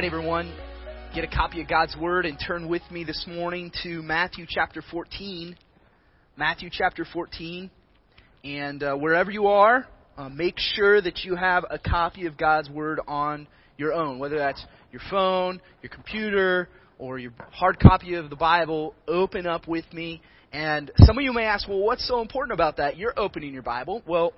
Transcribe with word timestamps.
Right, 0.00 0.06
everyone, 0.06 0.50
get 1.14 1.24
a 1.24 1.26
copy 1.26 1.60
of 1.60 1.68
God's 1.68 1.94
Word 1.94 2.24
and 2.24 2.38
turn 2.46 2.70
with 2.70 2.80
me 2.90 3.04
this 3.04 3.26
morning 3.28 3.70
to 3.82 4.00
Matthew 4.00 4.46
chapter 4.48 4.82
14. 4.90 5.54
Matthew 6.38 6.70
chapter 6.72 7.04
14. 7.12 7.70
And 8.42 8.82
uh, 8.82 8.96
wherever 8.96 9.30
you 9.30 9.48
are, 9.48 9.86
uh, 10.16 10.30
make 10.30 10.54
sure 10.56 11.02
that 11.02 11.18
you 11.24 11.36
have 11.36 11.66
a 11.68 11.78
copy 11.78 12.24
of 12.24 12.38
God's 12.38 12.70
Word 12.70 13.00
on 13.06 13.46
your 13.76 13.92
own, 13.92 14.18
whether 14.18 14.38
that's 14.38 14.64
your 14.90 15.02
phone, 15.10 15.60
your 15.82 15.90
computer, 15.90 16.70
or 16.98 17.18
your 17.18 17.32
hard 17.50 17.78
copy 17.78 18.14
of 18.14 18.30
the 18.30 18.36
Bible. 18.36 18.94
Open 19.06 19.46
up 19.46 19.68
with 19.68 19.84
me. 19.92 20.22
And 20.50 20.90
some 21.00 21.18
of 21.18 21.22
you 21.22 21.34
may 21.34 21.44
ask, 21.44 21.68
well, 21.68 21.80
what's 21.80 22.08
so 22.08 22.22
important 22.22 22.54
about 22.54 22.78
that? 22.78 22.96
You're 22.96 23.18
opening 23.18 23.52
your 23.52 23.62
Bible. 23.62 24.02
Well, 24.06 24.32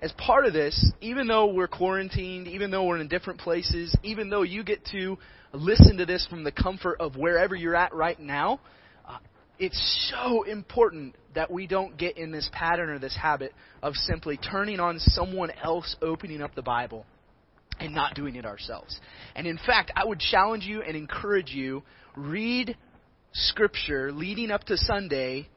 as 0.00 0.12
part 0.12 0.46
of 0.46 0.52
this, 0.52 0.92
even 1.00 1.26
though 1.26 1.46
we're 1.46 1.68
quarantined, 1.68 2.46
even 2.46 2.70
though 2.70 2.84
we're 2.84 2.98
in 2.98 3.08
different 3.08 3.40
places, 3.40 3.94
even 4.02 4.30
though 4.30 4.42
you 4.42 4.62
get 4.62 4.84
to 4.86 5.18
listen 5.52 5.96
to 5.96 6.06
this 6.06 6.26
from 6.28 6.44
the 6.44 6.52
comfort 6.52 7.00
of 7.00 7.16
wherever 7.16 7.54
you're 7.54 7.74
at 7.74 7.92
right 7.92 8.18
now, 8.20 8.60
uh, 9.06 9.18
it's 9.58 10.12
so 10.12 10.44
important 10.44 11.16
that 11.34 11.50
we 11.50 11.66
don't 11.66 11.96
get 11.96 12.16
in 12.16 12.30
this 12.30 12.48
pattern 12.52 12.90
or 12.90 12.98
this 12.98 13.16
habit 13.16 13.52
of 13.82 13.94
simply 13.94 14.36
turning 14.36 14.78
on 14.78 14.98
someone 15.00 15.50
else 15.62 15.96
opening 16.00 16.42
up 16.42 16.54
the 16.54 16.62
Bible 16.62 17.04
and 17.80 17.92
not 17.94 18.14
doing 18.14 18.36
it 18.36 18.44
ourselves. 18.44 18.98
And 19.34 19.46
in 19.46 19.58
fact, 19.58 19.90
I 19.96 20.04
would 20.04 20.20
challenge 20.20 20.64
you 20.64 20.82
and 20.82 20.96
encourage 20.96 21.50
you 21.50 21.82
read 22.16 22.76
scripture 23.32 24.12
leading 24.12 24.50
up 24.50 24.64
to 24.64 24.76
Sunday 24.76 25.48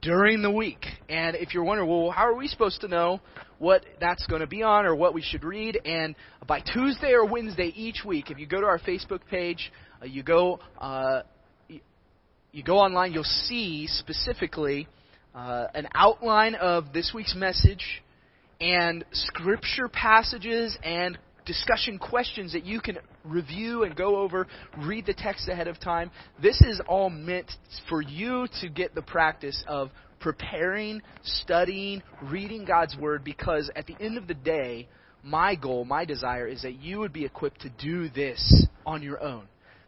during 0.00 0.42
the 0.42 0.50
week. 0.50 0.86
And 1.08 1.36
if 1.36 1.54
you're 1.54 1.64
wondering, 1.64 1.88
well, 1.88 2.10
how 2.10 2.26
are 2.26 2.34
we 2.34 2.48
supposed 2.48 2.80
to 2.80 2.88
know 2.88 3.20
what 3.58 3.84
that's 4.00 4.26
going 4.26 4.40
to 4.40 4.46
be 4.46 4.62
on 4.62 4.86
or 4.86 4.94
what 4.94 5.14
we 5.14 5.22
should 5.22 5.44
read? 5.44 5.78
And 5.84 6.14
by 6.46 6.60
Tuesday 6.60 7.12
or 7.12 7.24
Wednesday 7.26 7.72
each 7.74 8.04
week, 8.04 8.30
if 8.30 8.38
you 8.38 8.46
go 8.46 8.60
to 8.60 8.66
our 8.66 8.78
Facebook 8.78 9.20
page, 9.30 9.72
uh, 10.00 10.06
you 10.06 10.22
go 10.22 10.60
uh, 10.78 11.22
you 12.52 12.62
go 12.62 12.76
online, 12.78 13.12
you'll 13.12 13.24
see 13.24 13.86
specifically 13.86 14.86
uh, 15.34 15.68
an 15.74 15.88
outline 15.94 16.54
of 16.54 16.92
this 16.92 17.12
week's 17.14 17.34
message 17.34 18.02
and 18.60 19.04
scripture 19.12 19.88
passages 19.88 20.76
and 20.82 21.18
discussion 21.44 21.98
questions 21.98 22.52
that 22.52 22.64
you 22.64 22.80
can 22.80 22.98
review 23.24 23.84
and 23.84 23.96
go 23.96 24.16
over, 24.16 24.46
read 24.78 25.06
the 25.06 25.14
text 25.14 25.48
ahead 25.48 25.68
of 25.68 25.78
time. 25.80 26.10
This 26.40 26.60
is 26.60 26.80
all 26.86 27.10
meant 27.10 27.50
for 27.88 28.02
you 28.02 28.46
to 28.60 28.68
get 28.68 28.94
the 28.94 29.02
practice 29.02 29.62
of 29.66 29.90
preparing, 30.20 31.02
studying, 31.22 32.02
reading 32.22 32.64
God's 32.64 32.96
Word 32.96 33.24
because 33.24 33.70
at 33.74 33.86
the 33.86 33.96
end 34.00 34.16
of 34.16 34.26
the 34.26 34.34
day, 34.34 34.88
my 35.22 35.54
goal, 35.54 35.84
my 35.84 36.04
desire 36.04 36.46
is 36.46 36.62
that 36.62 36.80
you 36.80 36.98
would 37.00 37.12
be 37.12 37.24
equipped 37.24 37.60
to 37.62 37.70
do 37.70 38.08
this 38.08 38.66
on 38.86 39.02
your 39.02 39.22
own. 39.22 39.44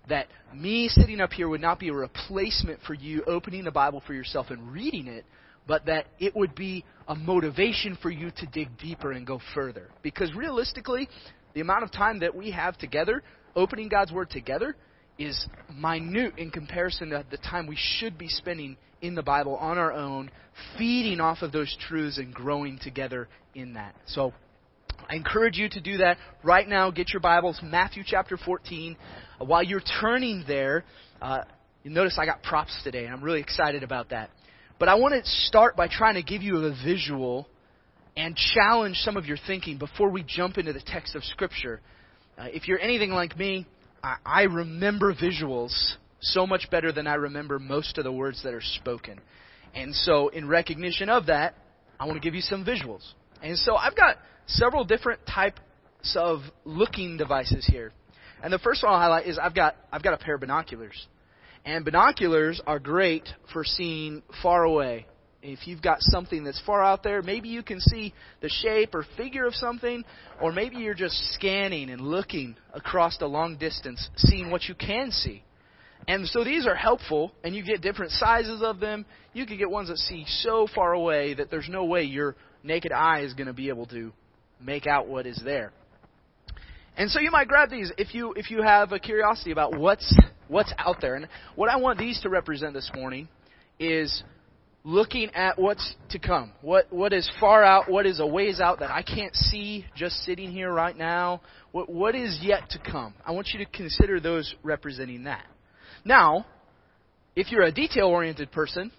That 0.08 0.26
me 0.54 0.88
sitting 0.88 1.20
up 1.20 1.32
here 1.32 1.48
would 1.48 1.62
not 1.62 1.78
be 1.78 1.88
a 1.88 1.94
replacement 1.94 2.80
for 2.86 2.94
you 2.94 3.24
opening 3.26 3.64
the 3.64 3.70
Bible 3.70 4.02
for 4.06 4.12
yourself 4.12 4.50
and 4.50 4.70
reading 4.70 5.06
it, 5.06 5.24
but 5.66 5.86
that 5.86 6.06
it 6.18 6.36
would 6.36 6.54
be 6.54 6.84
a 7.08 7.14
motivation 7.14 7.96
for 8.02 8.10
you 8.10 8.30
to 8.30 8.46
dig 8.46 8.76
deeper 8.78 9.12
and 9.12 9.26
go 9.26 9.40
further. 9.54 9.88
Because 10.02 10.32
realistically, 10.34 11.08
the 11.54 11.60
amount 11.60 11.84
of 11.84 11.92
time 11.92 12.20
that 12.20 12.34
we 12.34 12.50
have 12.50 12.76
together, 12.78 13.22
opening 13.56 13.88
God's 13.88 14.12
Word 14.12 14.30
together, 14.30 14.76
is 15.18 15.46
minute 15.72 16.34
in 16.36 16.50
comparison 16.50 17.10
to 17.10 17.24
the 17.30 17.36
time 17.38 17.66
we 17.66 17.78
should 17.78 18.18
be 18.18 18.28
spending 18.28 18.76
in 19.00 19.14
the 19.14 19.22
Bible 19.22 19.56
on 19.56 19.78
our 19.78 19.92
own, 19.92 20.30
feeding 20.76 21.20
off 21.20 21.42
of 21.42 21.52
those 21.52 21.74
truths 21.88 22.18
and 22.18 22.34
growing 22.34 22.78
together 22.82 23.28
in 23.54 23.74
that. 23.74 23.94
So, 24.06 24.32
I 25.08 25.16
encourage 25.16 25.56
you 25.56 25.68
to 25.68 25.80
do 25.80 25.98
that 25.98 26.16
right 26.42 26.66
now. 26.66 26.90
Get 26.90 27.12
your 27.12 27.20
Bibles, 27.20 27.60
Matthew 27.62 28.02
chapter 28.06 28.36
14. 28.36 28.96
Uh, 29.40 29.44
while 29.44 29.62
you're 29.62 29.82
turning 30.00 30.44
there, 30.46 30.84
uh, 31.20 31.42
you 31.82 31.90
notice 31.90 32.16
I 32.18 32.24
got 32.24 32.42
props 32.42 32.76
today, 32.82 33.04
and 33.04 33.14
I'm 33.14 33.22
really 33.22 33.40
excited 33.40 33.82
about 33.82 34.10
that. 34.10 34.30
But 34.78 34.88
I 34.88 34.94
want 34.94 35.14
to 35.14 35.30
start 35.46 35.76
by 35.76 35.88
trying 35.88 36.14
to 36.14 36.22
give 36.22 36.42
you 36.42 36.56
a 36.56 36.70
visual 36.84 37.46
and 38.16 38.36
challenge 38.36 38.96
some 38.98 39.16
of 39.16 39.26
your 39.26 39.38
thinking 39.46 39.78
before 39.78 40.10
we 40.10 40.22
jump 40.22 40.58
into 40.58 40.72
the 40.72 40.82
text 40.84 41.14
of 41.14 41.24
Scripture. 41.24 41.80
Uh, 42.38 42.46
if 42.52 42.68
you're 42.68 42.78
anything 42.78 43.10
like 43.10 43.36
me, 43.36 43.66
I, 44.02 44.16
I 44.24 44.42
remember 44.42 45.14
visuals 45.14 45.94
so 46.20 46.46
much 46.46 46.70
better 46.70 46.92
than 46.92 47.06
I 47.06 47.14
remember 47.14 47.58
most 47.58 47.98
of 47.98 48.04
the 48.04 48.12
words 48.12 48.42
that 48.44 48.54
are 48.54 48.62
spoken. 48.62 49.20
And 49.74 49.94
so, 49.94 50.28
in 50.28 50.46
recognition 50.46 51.08
of 51.08 51.26
that, 51.26 51.54
I 51.98 52.06
want 52.06 52.16
to 52.16 52.20
give 52.20 52.34
you 52.34 52.40
some 52.40 52.64
visuals. 52.64 53.02
And 53.42 53.58
so, 53.58 53.74
I've 53.76 53.96
got 53.96 54.16
several 54.46 54.84
different 54.84 55.20
types 55.26 55.60
of 56.16 56.40
looking 56.64 57.16
devices 57.16 57.66
here. 57.66 57.92
And 58.42 58.52
the 58.52 58.58
first 58.58 58.82
one 58.82 58.92
I'll 58.92 59.00
highlight 59.00 59.26
is 59.26 59.38
I've 59.38 59.54
got 59.54 59.74
I've 59.90 60.02
got 60.02 60.14
a 60.14 60.18
pair 60.18 60.34
of 60.34 60.40
binoculars. 60.40 61.06
And 61.64 61.84
binoculars 61.84 62.60
are 62.66 62.78
great 62.78 63.26
for 63.52 63.64
seeing 63.64 64.22
far 64.42 64.64
away 64.64 65.06
if 65.44 65.66
you've 65.66 65.82
got 65.82 65.98
something 66.00 66.44
that's 66.44 66.60
far 66.64 66.82
out 66.82 67.02
there, 67.02 67.22
maybe 67.22 67.48
you 67.48 67.62
can 67.62 67.80
see 67.80 68.14
the 68.40 68.48
shape 68.48 68.94
or 68.94 69.04
figure 69.16 69.46
of 69.46 69.54
something, 69.54 70.04
or 70.40 70.52
maybe 70.52 70.76
you're 70.76 70.94
just 70.94 71.16
scanning 71.34 71.90
and 71.90 72.00
looking 72.00 72.56
across 72.72 73.20
a 73.20 73.26
long 73.26 73.56
distance, 73.56 74.08
seeing 74.16 74.50
what 74.50 74.64
you 74.64 74.74
can 74.74 75.10
see. 75.10 75.42
And 76.08 76.26
so 76.26 76.44
these 76.44 76.66
are 76.66 76.74
helpful, 76.74 77.32
and 77.42 77.54
you 77.54 77.64
get 77.64 77.80
different 77.80 78.12
sizes 78.12 78.62
of 78.62 78.80
them. 78.80 79.06
You 79.32 79.46
can 79.46 79.58
get 79.58 79.70
ones 79.70 79.88
that 79.88 79.98
see 79.98 80.24
so 80.26 80.66
far 80.74 80.92
away 80.92 81.34
that 81.34 81.50
there's 81.50 81.68
no 81.68 81.84
way 81.84 82.02
your 82.02 82.36
naked 82.62 82.92
eye 82.92 83.20
is 83.20 83.34
going 83.34 83.46
to 83.46 83.52
be 83.52 83.68
able 83.68 83.86
to 83.86 84.12
make 84.60 84.86
out 84.86 85.08
what 85.08 85.26
is 85.26 85.40
there. 85.44 85.72
And 86.96 87.10
so 87.10 87.20
you 87.20 87.30
might 87.30 87.48
grab 87.48 87.70
these 87.70 87.90
if 87.98 88.14
you 88.14 88.34
if 88.34 88.50
you 88.50 88.62
have 88.62 88.92
a 88.92 89.00
curiosity 89.00 89.50
about 89.50 89.76
what's 89.76 90.14
what's 90.46 90.72
out 90.78 91.00
there. 91.00 91.16
And 91.16 91.28
what 91.56 91.68
I 91.68 91.76
want 91.76 91.98
these 91.98 92.20
to 92.20 92.28
represent 92.28 92.72
this 92.72 92.90
morning 92.94 93.28
is 93.80 94.22
looking 94.84 95.30
at 95.34 95.58
what's 95.58 95.94
to 96.10 96.18
come. 96.18 96.52
What 96.60 96.92
what 96.92 97.12
is 97.12 97.28
far 97.40 97.64
out, 97.64 97.90
what 97.90 98.06
is 98.06 98.20
a 98.20 98.26
ways 98.26 98.60
out 98.60 98.80
that 98.80 98.90
I 98.90 99.02
can't 99.02 99.34
see 99.34 99.86
just 99.96 100.16
sitting 100.24 100.52
here 100.52 100.72
right 100.72 100.96
now. 100.96 101.40
What 101.72 101.88
what 101.88 102.14
is 102.14 102.38
yet 102.42 102.70
to 102.70 102.78
come. 102.78 103.14
I 103.26 103.32
want 103.32 103.48
you 103.52 103.64
to 103.64 103.70
consider 103.70 104.20
those 104.20 104.54
representing 104.62 105.24
that. 105.24 105.44
Now, 106.04 106.46
if 107.34 107.50
you're 107.50 107.62
a 107.62 107.72
detail 107.72 108.06
oriented 108.06 108.52
person, 108.52 108.92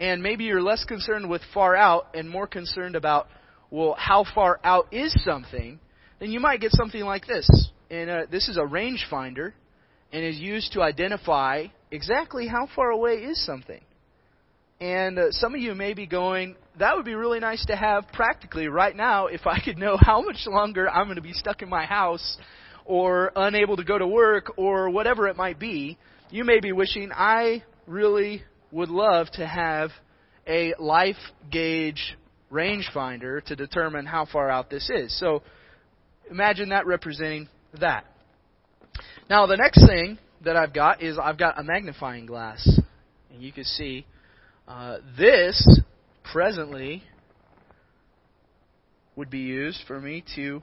and 0.00 0.22
maybe 0.22 0.44
you're 0.44 0.62
less 0.62 0.84
concerned 0.84 1.28
with 1.28 1.42
far 1.52 1.76
out 1.76 2.08
and 2.14 2.28
more 2.28 2.46
concerned 2.46 2.96
about, 2.96 3.28
well, 3.70 3.94
how 3.98 4.24
far 4.34 4.60
out 4.64 4.92
is 4.92 5.14
something, 5.24 5.78
then 6.20 6.30
you 6.30 6.40
might 6.40 6.60
get 6.60 6.72
something 6.72 7.02
like 7.02 7.26
this. 7.26 7.48
And 7.90 8.10
uh, 8.10 8.22
this 8.30 8.48
is 8.48 8.56
a 8.56 8.62
rangefinder 8.62 9.52
and 10.12 10.24
is 10.24 10.38
used 10.38 10.72
to 10.72 10.82
identify 10.82 11.66
exactly 11.90 12.46
how 12.46 12.68
far 12.74 12.90
away 12.90 13.14
is 13.14 13.44
something. 13.44 13.80
And 14.80 15.18
uh, 15.18 15.32
some 15.32 15.54
of 15.54 15.60
you 15.60 15.74
may 15.74 15.92
be 15.94 16.06
going, 16.06 16.54
that 16.78 16.94
would 16.96 17.04
be 17.04 17.14
really 17.14 17.40
nice 17.40 17.64
to 17.66 17.74
have 17.74 18.06
practically 18.12 18.68
right 18.68 18.94
now 18.94 19.26
if 19.26 19.46
I 19.46 19.60
could 19.60 19.76
know 19.76 19.96
how 20.00 20.22
much 20.22 20.46
longer 20.46 20.88
I'm 20.88 21.06
going 21.06 21.16
to 21.16 21.22
be 21.22 21.32
stuck 21.32 21.62
in 21.62 21.68
my 21.68 21.84
house 21.84 22.38
or 22.84 23.32
unable 23.34 23.76
to 23.76 23.84
go 23.84 23.98
to 23.98 24.06
work 24.06 24.52
or 24.56 24.88
whatever 24.90 25.26
it 25.28 25.36
might 25.36 25.58
be. 25.58 25.98
You 26.30 26.44
may 26.44 26.60
be 26.60 26.72
wishing, 26.72 27.10
I 27.12 27.64
really 27.86 28.42
would 28.70 28.88
love 28.88 29.28
to 29.32 29.46
have 29.46 29.90
a 30.46 30.74
life 30.78 31.16
gauge 31.50 32.16
rangefinder 32.50 33.44
to 33.44 33.56
determine 33.56 34.06
how 34.06 34.26
far 34.26 34.48
out 34.48 34.70
this 34.70 34.88
is. 34.90 35.18
So 35.18 35.42
imagine 36.30 36.70
that 36.70 36.86
representing 36.86 37.48
that. 37.80 38.04
Now, 39.28 39.46
the 39.46 39.56
next 39.56 39.86
thing 39.86 40.18
that 40.44 40.56
I've 40.56 40.72
got 40.72 41.02
is 41.02 41.18
I've 41.18 41.38
got 41.38 41.58
a 41.58 41.62
magnifying 41.62 42.26
glass. 42.26 42.66
And 43.30 43.42
you 43.42 43.52
can 43.52 43.64
see 43.64 44.06
uh, 44.68 44.98
this 45.16 45.80
presently 46.30 47.02
would 49.16 49.30
be 49.30 49.38
used 49.38 49.80
for 49.86 49.98
me 49.98 50.22
to 50.36 50.62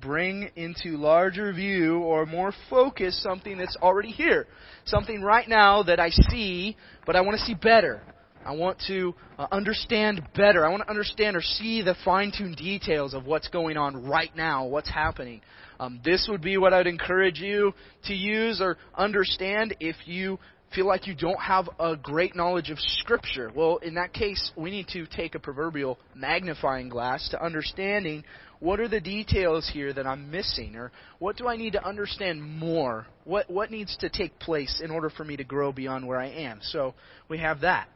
bring 0.00 0.50
into 0.54 0.98
larger 0.98 1.52
view 1.52 1.98
or 2.00 2.26
more 2.26 2.52
focus 2.68 3.20
something 3.22 3.56
that's 3.56 3.76
already 3.80 4.10
here. 4.10 4.46
Something 4.84 5.22
right 5.22 5.48
now 5.48 5.82
that 5.84 5.98
I 5.98 6.10
see, 6.10 6.76
but 7.06 7.16
I 7.16 7.22
want 7.22 7.38
to 7.38 7.44
see 7.44 7.54
better. 7.54 8.02
I 8.44 8.52
want 8.52 8.82
to 8.88 9.14
uh, 9.38 9.46
understand 9.50 10.28
better. 10.36 10.66
I 10.66 10.68
want 10.68 10.82
to 10.82 10.90
understand 10.90 11.36
or 11.36 11.42
see 11.42 11.80
the 11.80 11.94
fine 12.04 12.32
tuned 12.36 12.56
details 12.56 13.14
of 13.14 13.24
what's 13.24 13.48
going 13.48 13.76
on 13.76 14.04
right 14.04 14.34
now, 14.36 14.66
what's 14.66 14.90
happening. 14.90 15.40
Um, 15.80 16.00
this 16.04 16.26
would 16.30 16.42
be 16.42 16.58
what 16.58 16.74
I'd 16.74 16.86
encourage 16.86 17.40
you 17.40 17.72
to 18.04 18.14
use 18.14 18.60
or 18.60 18.76
understand 18.94 19.76
if 19.80 19.96
you 20.04 20.38
feel 20.74 20.86
like 20.86 21.06
you 21.06 21.14
don't 21.14 21.40
have 21.40 21.68
a 21.78 21.96
great 21.96 22.34
knowledge 22.34 22.70
of 22.70 22.78
Scripture. 22.78 23.50
Well, 23.54 23.78
in 23.78 23.94
that 23.94 24.12
case, 24.12 24.50
we 24.56 24.70
need 24.70 24.88
to 24.88 25.06
take 25.06 25.34
a 25.34 25.38
proverbial 25.38 25.98
magnifying 26.14 26.88
glass 26.88 27.28
to 27.30 27.44
understanding 27.44 28.24
what 28.60 28.78
are 28.78 28.88
the 28.88 29.00
details 29.00 29.68
here 29.72 29.92
that 29.92 30.06
I'm 30.06 30.30
missing, 30.30 30.76
or 30.76 30.92
what 31.18 31.36
do 31.36 31.48
I 31.48 31.56
need 31.56 31.72
to 31.72 31.84
understand 31.84 32.40
more? 32.40 33.06
What 33.24 33.50
what 33.50 33.72
needs 33.72 33.96
to 33.98 34.08
take 34.08 34.38
place 34.38 34.80
in 34.82 34.92
order 34.92 35.10
for 35.10 35.24
me 35.24 35.36
to 35.36 35.44
grow 35.44 35.72
beyond 35.72 36.06
where 36.06 36.20
I 36.20 36.28
am? 36.28 36.60
So 36.62 36.94
we 37.28 37.38
have 37.38 37.62
that. 37.62 37.88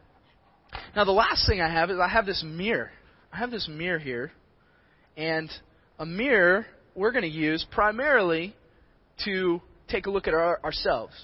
Now 0.96 1.04
the 1.04 1.12
last 1.12 1.46
thing 1.48 1.60
I 1.60 1.72
have 1.72 1.90
is 1.90 2.00
I 2.00 2.08
have 2.08 2.26
this 2.26 2.42
mirror. 2.44 2.90
I 3.32 3.38
have 3.38 3.52
this 3.52 3.68
mirror 3.68 4.00
here, 4.00 4.32
and 5.16 5.48
a 6.00 6.06
mirror 6.06 6.66
we're 6.96 7.12
going 7.12 7.22
to 7.22 7.28
use 7.28 7.64
primarily 7.70 8.56
to 9.24 9.60
take 9.88 10.06
a 10.06 10.10
look 10.10 10.26
at 10.26 10.34
our, 10.34 10.58
ourselves. 10.64 11.14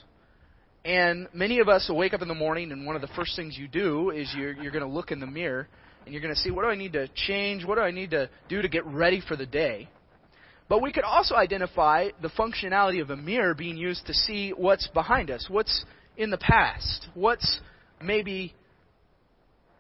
And 0.85 1.29
many 1.33 1.61
of 1.61 1.69
us 1.69 1.89
will 1.89 1.97
wake 1.97 2.13
up 2.13 2.23
in 2.23 2.29
the 2.29 2.35
morning, 2.35 2.73
and 2.73 2.87
one 2.87 2.97
of 2.97 3.03
the 3.03 3.09
first 3.09 3.37
things 3.37 3.57
you 3.57 3.69
do 3.69 4.11
is 4.11 4.33
you're, 4.37 4.53
you're 4.55 4.73
going 4.73 4.85
to 4.85 4.91
look 4.91 5.13
in 5.13 5.21
the 5.21 5.27
mirror 5.27 5.69
and 6.05 6.13
you're 6.13 6.23
going 6.23 6.35
to 6.35 6.41
see 6.41 6.51
what 6.51 6.63
do 6.63 6.69
I 6.69 6.75
need 6.75 6.95
to 6.95 7.07
change? 7.15 7.65
What 7.65 7.77
do 7.77 7.83
I 7.83 7.93
need 7.93 8.11
to 8.11 8.29
do 8.49 8.61
to 8.61 8.69
get 8.69 8.85
ready 8.87 9.23
for 9.27 9.37
the 9.37 9.47
day? 9.47 9.89
But 10.69 10.83
we 10.83 10.93
could 10.93 11.05
also 11.05 11.35
identify 11.35 12.09
the 12.21 12.31
functionality 12.31 13.01
of 13.01 13.11
a 13.11 13.17
mirror 13.17 13.55
being 13.55 13.77
used 13.77 14.07
to 14.07 14.15
see 14.15 14.51
what's 14.51 14.89
behind 14.89 15.31
us, 15.31 15.47
what's 15.49 15.85
in 16.17 16.31
the 16.31 16.39
past, 16.39 17.07
what's 17.15 17.61
maybe 18.03 18.55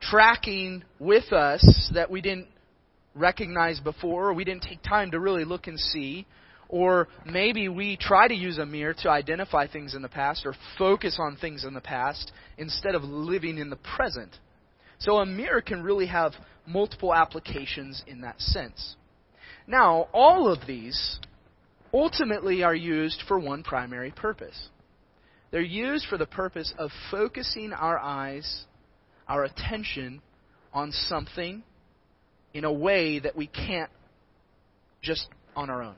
tracking 0.00 0.84
with 0.98 1.32
us 1.32 1.90
that 1.94 2.10
we 2.10 2.20
didn't 2.20 2.46
recognize 3.14 3.81
before, 3.81 4.28
or 4.28 4.34
we 4.34 4.44
didn't 4.44 4.62
take 4.62 4.82
time 4.82 5.10
to 5.10 5.20
really 5.20 5.44
look 5.44 5.66
and 5.66 5.78
see. 5.78 6.26
Or 6.72 7.08
maybe 7.26 7.69
we 7.69 7.98
try 7.98 8.26
to 8.26 8.34
use 8.34 8.56
a 8.56 8.64
mirror 8.64 8.94
to 9.02 9.10
identify 9.10 9.66
things 9.66 9.94
in 9.94 10.00
the 10.00 10.08
past 10.08 10.46
or 10.46 10.54
focus 10.78 11.19
on 11.20 11.36
things 11.36 11.64
in 11.64 11.74
the 11.74 11.82
past 11.82 12.32
instead 12.56 12.94
of 12.94 13.04
living 13.04 13.58
in 13.58 13.69
the 13.69 13.76
present. 13.76 14.30
So 14.98 15.19
a 15.19 15.26
mirror 15.26 15.60
can 15.60 15.82
really 15.82 16.06
have 16.06 16.32
multiple 16.66 17.14
applications 17.14 18.02
in 18.06 18.22
that 18.22 18.40
sense. 18.40 18.96
Now, 19.66 20.08
all 20.14 20.50
of 20.50 20.66
these 20.66 21.20
ultimately 21.92 22.62
are 22.62 22.74
used 22.74 23.22
for 23.28 23.38
one 23.38 23.62
primary 23.62 24.10
purpose. 24.10 24.70
They're 25.50 25.60
used 25.60 26.06
for 26.08 26.16
the 26.16 26.24
purpose 26.24 26.72
of 26.78 26.90
focusing 27.10 27.74
our 27.74 27.98
eyes, 27.98 28.64
our 29.28 29.44
attention 29.44 30.22
on 30.72 30.90
something 30.92 31.64
in 32.54 32.64
a 32.64 32.72
way 32.72 33.19
that 33.19 33.36
we 33.36 33.46
can't 33.46 33.90
just 35.02 35.26
on 35.54 35.69
our 35.69 35.82
own. 35.82 35.96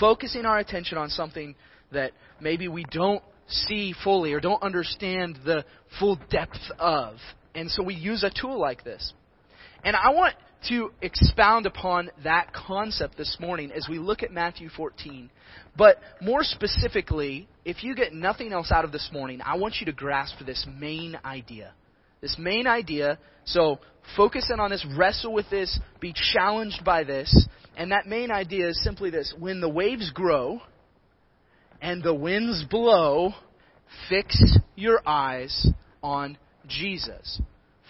Focusing 0.00 0.46
our 0.46 0.58
attention 0.58 0.98
on 0.98 1.10
something 1.10 1.54
that 1.92 2.12
maybe 2.40 2.66
we 2.66 2.84
don't 2.90 3.22
see 3.46 3.94
fully 4.02 4.32
or 4.32 4.40
don't 4.40 4.62
understand 4.62 5.38
the 5.44 5.64
full 5.98 6.18
depth 6.30 6.58
of 6.78 7.16
and 7.54 7.70
so 7.70 7.82
we 7.82 7.94
use 7.94 8.22
a 8.22 8.30
tool 8.30 8.58
like 8.58 8.84
this. 8.84 9.12
And 9.84 9.96
I 9.96 10.10
want 10.10 10.34
to 10.68 10.92
expound 11.00 11.66
upon 11.66 12.10
that 12.22 12.52
concept 12.52 13.16
this 13.16 13.36
morning 13.40 13.72
as 13.72 13.88
we 13.88 13.98
look 13.98 14.22
at 14.22 14.30
Matthew 14.30 14.68
14. 14.68 15.30
But 15.76 15.98
more 16.20 16.44
specifically, 16.44 17.48
if 17.64 17.82
you 17.82 17.94
get 17.94 18.12
nothing 18.12 18.52
else 18.52 18.70
out 18.70 18.84
of 18.84 18.92
this 18.92 19.08
morning, 19.12 19.40
I 19.44 19.56
want 19.56 19.76
you 19.80 19.86
to 19.86 19.92
grasp 19.92 20.36
this 20.44 20.66
main 20.78 21.18
idea. 21.24 21.72
This 22.20 22.36
main 22.38 22.66
idea. 22.66 23.18
So 23.44 23.78
focus 24.16 24.50
in 24.52 24.60
on 24.60 24.70
this, 24.70 24.86
wrestle 24.96 25.32
with 25.32 25.48
this, 25.50 25.78
be 26.00 26.12
challenged 26.32 26.84
by 26.84 27.04
this. 27.04 27.46
And 27.76 27.92
that 27.92 28.06
main 28.06 28.30
idea 28.30 28.68
is 28.68 28.82
simply 28.82 29.10
this 29.10 29.34
when 29.38 29.60
the 29.60 29.68
waves 29.68 30.10
grow 30.10 30.60
and 31.80 32.02
the 32.02 32.14
winds 32.14 32.64
blow, 32.68 33.32
fix 34.08 34.42
your 34.76 35.00
eyes 35.06 35.68
on 36.02 36.36
Jesus. 36.68 37.40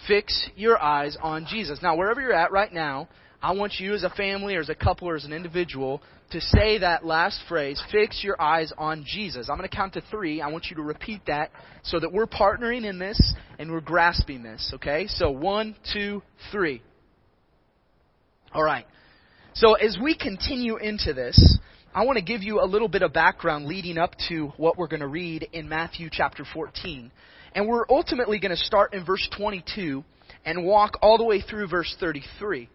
Fix 0.07 0.49
your 0.57 0.81
eyes 0.81 1.17
on 1.21 1.47
Jesus. 1.49 1.81
Now, 1.83 1.97
wherever 1.97 2.21
you're 2.21 2.33
at 2.33 2.53
right 2.53 2.73
now, 2.73 3.09
I 3.43 3.53
want 3.53 3.75
you 3.79 3.95
as 3.95 4.03
a 4.03 4.11
family 4.11 4.57
or 4.57 4.61
as 4.61 4.69
a 4.69 4.75
couple 4.75 5.09
or 5.09 5.17
as 5.17 5.25
an 5.25 5.33
individual 5.33 6.03
to 6.31 6.41
say 6.41 6.79
that 6.79 7.05
last 7.05 7.41
phrase, 7.49 7.83
fix 7.91 8.23
your 8.23 8.41
eyes 8.41 8.73
on 8.79 9.05
Jesus. 9.07 9.49
I'm 9.49 9.57
going 9.57 9.69
to 9.69 9.75
count 9.75 9.95
to 9.95 10.03
three. 10.11 10.41
I 10.41 10.49
want 10.49 10.67
you 10.71 10.77
to 10.77 10.83
repeat 10.83 11.23
that 11.27 11.51
so 11.83 11.99
that 12.01 12.13
we're 12.13 12.27
partnering 12.27 12.85
in 12.85 12.99
this 12.99 13.35
and 13.59 13.71
we're 13.71 13.81
grasping 13.81 14.43
this, 14.43 14.73
okay? 14.75 15.07
So 15.09 15.31
one, 15.31 15.77
two, 15.93 16.23
three. 16.53 16.83
All 18.53 18.63
right. 18.63 18.87
So 19.55 19.75
as 19.75 19.99
we 20.01 20.17
continue 20.17 20.77
into 20.77 21.13
this, 21.13 21.59
I 21.93 22.05
want 22.05 22.19
to 22.19 22.25
give 22.25 22.43
you 22.43 22.61
a 22.61 22.67
little 22.67 22.89
bit 22.89 23.03
of 23.03 23.13
background 23.13 23.67
leading 23.67 23.99
up 23.99 24.15
to 24.29 24.53
what 24.57 24.79
we're 24.79 24.87
going 24.87 25.01
to 25.01 25.09
read 25.09 25.49
in 25.53 25.69
Matthew 25.69 26.09
chapter 26.11 26.45
14. 26.53 27.11
And 27.55 27.67
we're 27.67 27.85
ultimately 27.89 28.39
going 28.39 28.53
to 28.53 28.57
start 28.57 28.95
in 28.95 29.05
verse 29.05 29.29
22 29.37 30.05
and 30.45 30.65
walk 30.65 30.99
all 31.03 31.19
the 31.19 31.25
way 31.25 31.41
through 31.41 31.67
verse 31.67 31.95
33. 31.99 32.69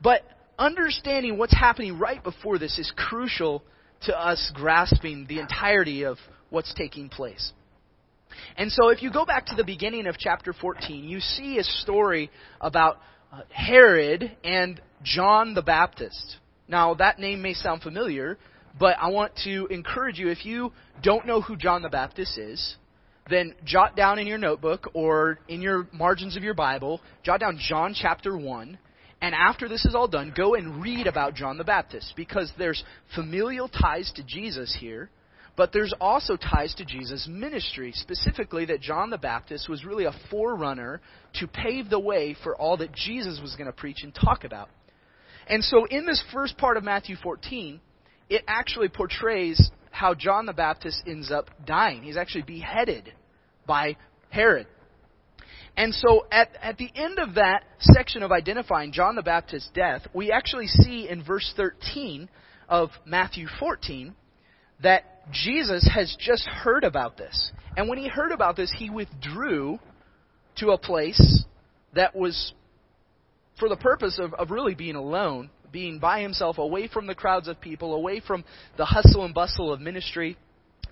But 0.00 0.22
understanding 0.58 1.38
what's 1.38 1.54
happening 1.54 1.98
right 1.98 2.22
before 2.22 2.58
this 2.58 2.78
is 2.78 2.92
crucial 2.96 3.62
to 4.02 4.18
us 4.18 4.52
grasping 4.54 5.26
the 5.28 5.38
entirety 5.38 6.04
of 6.04 6.18
what's 6.50 6.72
taking 6.74 7.08
place. 7.08 7.52
And 8.56 8.70
so 8.70 8.88
if 8.88 9.02
you 9.02 9.12
go 9.12 9.24
back 9.24 9.46
to 9.46 9.56
the 9.56 9.64
beginning 9.64 10.06
of 10.06 10.16
chapter 10.18 10.52
14, 10.52 11.04
you 11.04 11.20
see 11.20 11.58
a 11.58 11.64
story 11.64 12.30
about 12.60 13.00
uh, 13.32 13.42
Herod 13.50 14.36
and 14.44 14.80
John 15.02 15.54
the 15.54 15.62
Baptist. 15.62 16.36
Now, 16.68 16.94
that 16.94 17.18
name 17.18 17.42
may 17.42 17.54
sound 17.54 17.82
familiar, 17.82 18.38
but 18.78 18.96
I 19.00 19.08
want 19.08 19.32
to 19.44 19.66
encourage 19.70 20.18
you 20.18 20.28
if 20.28 20.44
you 20.44 20.72
don't 21.02 21.26
know 21.26 21.40
who 21.40 21.56
John 21.56 21.82
the 21.82 21.88
Baptist 21.88 22.38
is, 22.38 22.76
then 23.30 23.54
jot 23.64 23.96
down 23.96 24.18
in 24.18 24.26
your 24.26 24.38
notebook 24.38 24.90
or 24.94 25.38
in 25.48 25.60
your 25.60 25.86
margins 25.92 26.36
of 26.36 26.42
your 26.42 26.54
Bible, 26.54 27.00
jot 27.22 27.40
down 27.40 27.58
John 27.60 27.94
chapter 27.94 28.36
1. 28.36 28.78
And 29.20 29.34
after 29.34 29.68
this 29.68 29.84
is 29.84 29.94
all 29.94 30.08
done, 30.08 30.32
go 30.36 30.54
and 30.54 30.82
read 30.82 31.06
about 31.06 31.34
John 31.34 31.58
the 31.58 31.64
Baptist 31.64 32.14
because 32.16 32.52
there's 32.56 32.84
familial 33.14 33.68
ties 33.68 34.12
to 34.14 34.22
Jesus 34.22 34.76
here, 34.78 35.10
but 35.56 35.72
there's 35.72 35.92
also 36.00 36.36
ties 36.36 36.72
to 36.76 36.84
Jesus' 36.84 37.26
ministry, 37.28 37.90
specifically 37.92 38.66
that 38.66 38.80
John 38.80 39.10
the 39.10 39.18
Baptist 39.18 39.68
was 39.68 39.84
really 39.84 40.04
a 40.04 40.14
forerunner 40.30 41.00
to 41.40 41.48
pave 41.48 41.90
the 41.90 41.98
way 41.98 42.36
for 42.44 42.54
all 42.54 42.76
that 42.76 42.92
Jesus 42.92 43.40
was 43.42 43.56
going 43.56 43.66
to 43.66 43.72
preach 43.72 44.04
and 44.04 44.14
talk 44.14 44.44
about. 44.44 44.68
And 45.48 45.64
so 45.64 45.84
in 45.86 46.06
this 46.06 46.22
first 46.32 46.56
part 46.56 46.76
of 46.76 46.84
Matthew 46.84 47.16
14, 47.20 47.80
it 48.28 48.44
actually 48.46 48.88
portrays 48.88 49.70
how 49.90 50.14
John 50.14 50.46
the 50.46 50.52
Baptist 50.52 51.02
ends 51.08 51.32
up 51.32 51.50
dying. 51.66 52.02
He's 52.04 52.16
actually 52.16 52.42
beheaded 52.42 53.12
by 53.66 53.96
Herod. 54.30 54.68
And 55.78 55.94
so 55.94 56.26
at, 56.32 56.48
at 56.60 56.76
the 56.76 56.90
end 56.96 57.20
of 57.20 57.36
that 57.36 57.62
section 57.78 58.24
of 58.24 58.32
identifying 58.32 58.90
John 58.90 59.14
the 59.14 59.22
Baptist's 59.22 59.70
death, 59.72 60.02
we 60.12 60.32
actually 60.32 60.66
see 60.66 61.08
in 61.08 61.22
verse 61.22 61.54
13 61.56 62.28
of 62.68 62.90
Matthew 63.06 63.46
14 63.60 64.12
that 64.82 65.04
Jesus 65.30 65.88
has 65.94 66.16
just 66.18 66.44
heard 66.48 66.82
about 66.82 67.16
this. 67.16 67.52
And 67.76 67.88
when 67.88 67.96
he 67.96 68.08
heard 68.08 68.32
about 68.32 68.56
this, 68.56 68.74
he 68.76 68.90
withdrew 68.90 69.78
to 70.56 70.70
a 70.70 70.78
place 70.78 71.44
that 71.94 72.16
was 72.16 72.54
for 73.60 73.68
the 73.68 73.76
purpose 73.76 74.18
of, 74.20 74.34
of 74.34 74.50
really 74.50 74.74
being 74.74 74.96
alone, 74.96 75.48
being 75.70 76.00
by 76.00 76.22
himself, 76.22 76.58
away 76.58 76.88
from 76.88 77.06
the 77.06 77.14
crowds 77.14 77.46
of 77.46 77.60
people, 77.60 77.94
away 77.94 78.18
from 78.18 78.44
the 78.78 78.84
hustle 78.84 79.24
and 79.24 79.32
bustle 79.32 79.72
of 79.72 79.80
ministry 79.80 80.36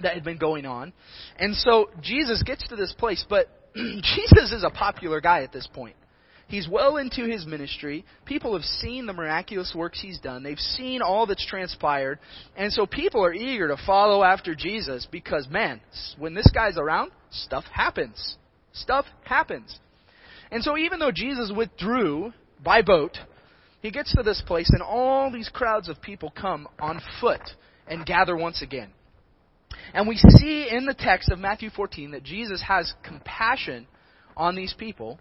that 0.00 0.14
had 0.14 0.23
been 0.23 0.38
going 0.38 0.64
on. 0.64 0.93
And 1.40 1.57
so 1.57 1.90
Jesus 2.02 2.45
gets 2.45 2.69
to 2.69 2.76
this 2.76 2.95
place, 2.97 3.26
but 3.28 3.49
Jesus 4.02 4.52
is 4.52 4.64
a 4.64 4.71
popular 4.71 5.21
guy 5.21 5.42
at 5.42 5.52
this 5.52 5.68
point. 5.73 5.97
He's 6.49 6.68
well 6.68 6.97
into 6.97 7.25
his 7.25 7.45
ministry. 7.45 8.04
People 8.25 8.52
have 8.52 8.62
seen 8.62 9.06
the 9.06 9.12
miraculous 9.12 9.75
works 9.75 10.00
he's 10.00 10.21
done. 10.21 10.45
They've 10.45 10.59
seen 10.59 11.02
all 11.02 11.26
that's 11.26 11.45
transpired. 11.45 12.21
And 12.56 12.73
so 12.73 12.87
people 12.87 13.25
are 13.25 13.35
eager 13.35 13.66
to 13.68 13.76
follow 13.85 14.23
after 14.23 14.54
Jesus 14.54 15.09
because, 15.11 15.49
man, 15.50 15.80
when 16.18 16.35
this 16.35 16.50
guy's 16.54 16.78
around, 16.78 17.11
stuff 17.30 17.64
happens. 17.64 18.37
Stuff 18.73 19.06
happens. 19.25 19.76
And 20.52 20.62
so 20.62 20.76
even 20.78 21.00
though 21.00 21.11
Jesus 21.11 21.52
withdrew 21.54 22.33
by 22.62 22.80
boat, 22.80 23.18
he 23.83 23.90
gets 23.90 24.14
to 24.14 24.23
this 24.23 24.42
place 24.47 24.71
and 24.71 24.83
all 24.83 25.33
these 25.33 25.49
crowds 25.49 25.88
of 25.88 26.00
people 26.00 26.30
come 26.30 26.68
on 26.78 27.00
foot 27.21 27.42
and 27.88 28.06
gather 28.06 28.37
once 28.37 28.62
again. 28.62 28.90
And 29.95 30.09
we 30.09 30.16
see 30.16 30.69
in 30.71 30.87
the 30.87 30.95
text 30.95 31.31
of 31.31 31.38
Matthew 31.38 31.71
14 31.71 32.12
that 32.12 32.23
Jesus 32.23 32.62
has 32.66 32.93
compassion 33.02 33.87
on 34.37 34.55
these 34.55 34.75
people. 34.76 35.19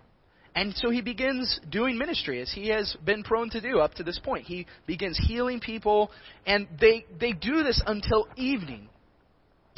And 0.55 0.73
so 0.75 0.89
he 0.89 1.01
begins 1.01 1.59
doing 1.69 1.97
ministry 1.97 2.41
as 2.41 2.51
he 2.51 2.69
has 2.69 2.95
been 3.03 3.23
prone 3.23 3.49
to 3.51 3.61
do 3.61 3.79
up 3.79 3.93
to 3.95 4.03
this 4.03 4.19
point. 4.19 4.45
He 4.45 4.65
begins 4.87 5.19
healing 5.27 5.59
people, 5.59 6.11
and 6.45 6.67
they, 6.79 7.05
they 7.19 7.33
do 7.33 7.63
this 7.63 7.81
until 7.85 8.27
evening. 8.37 8.87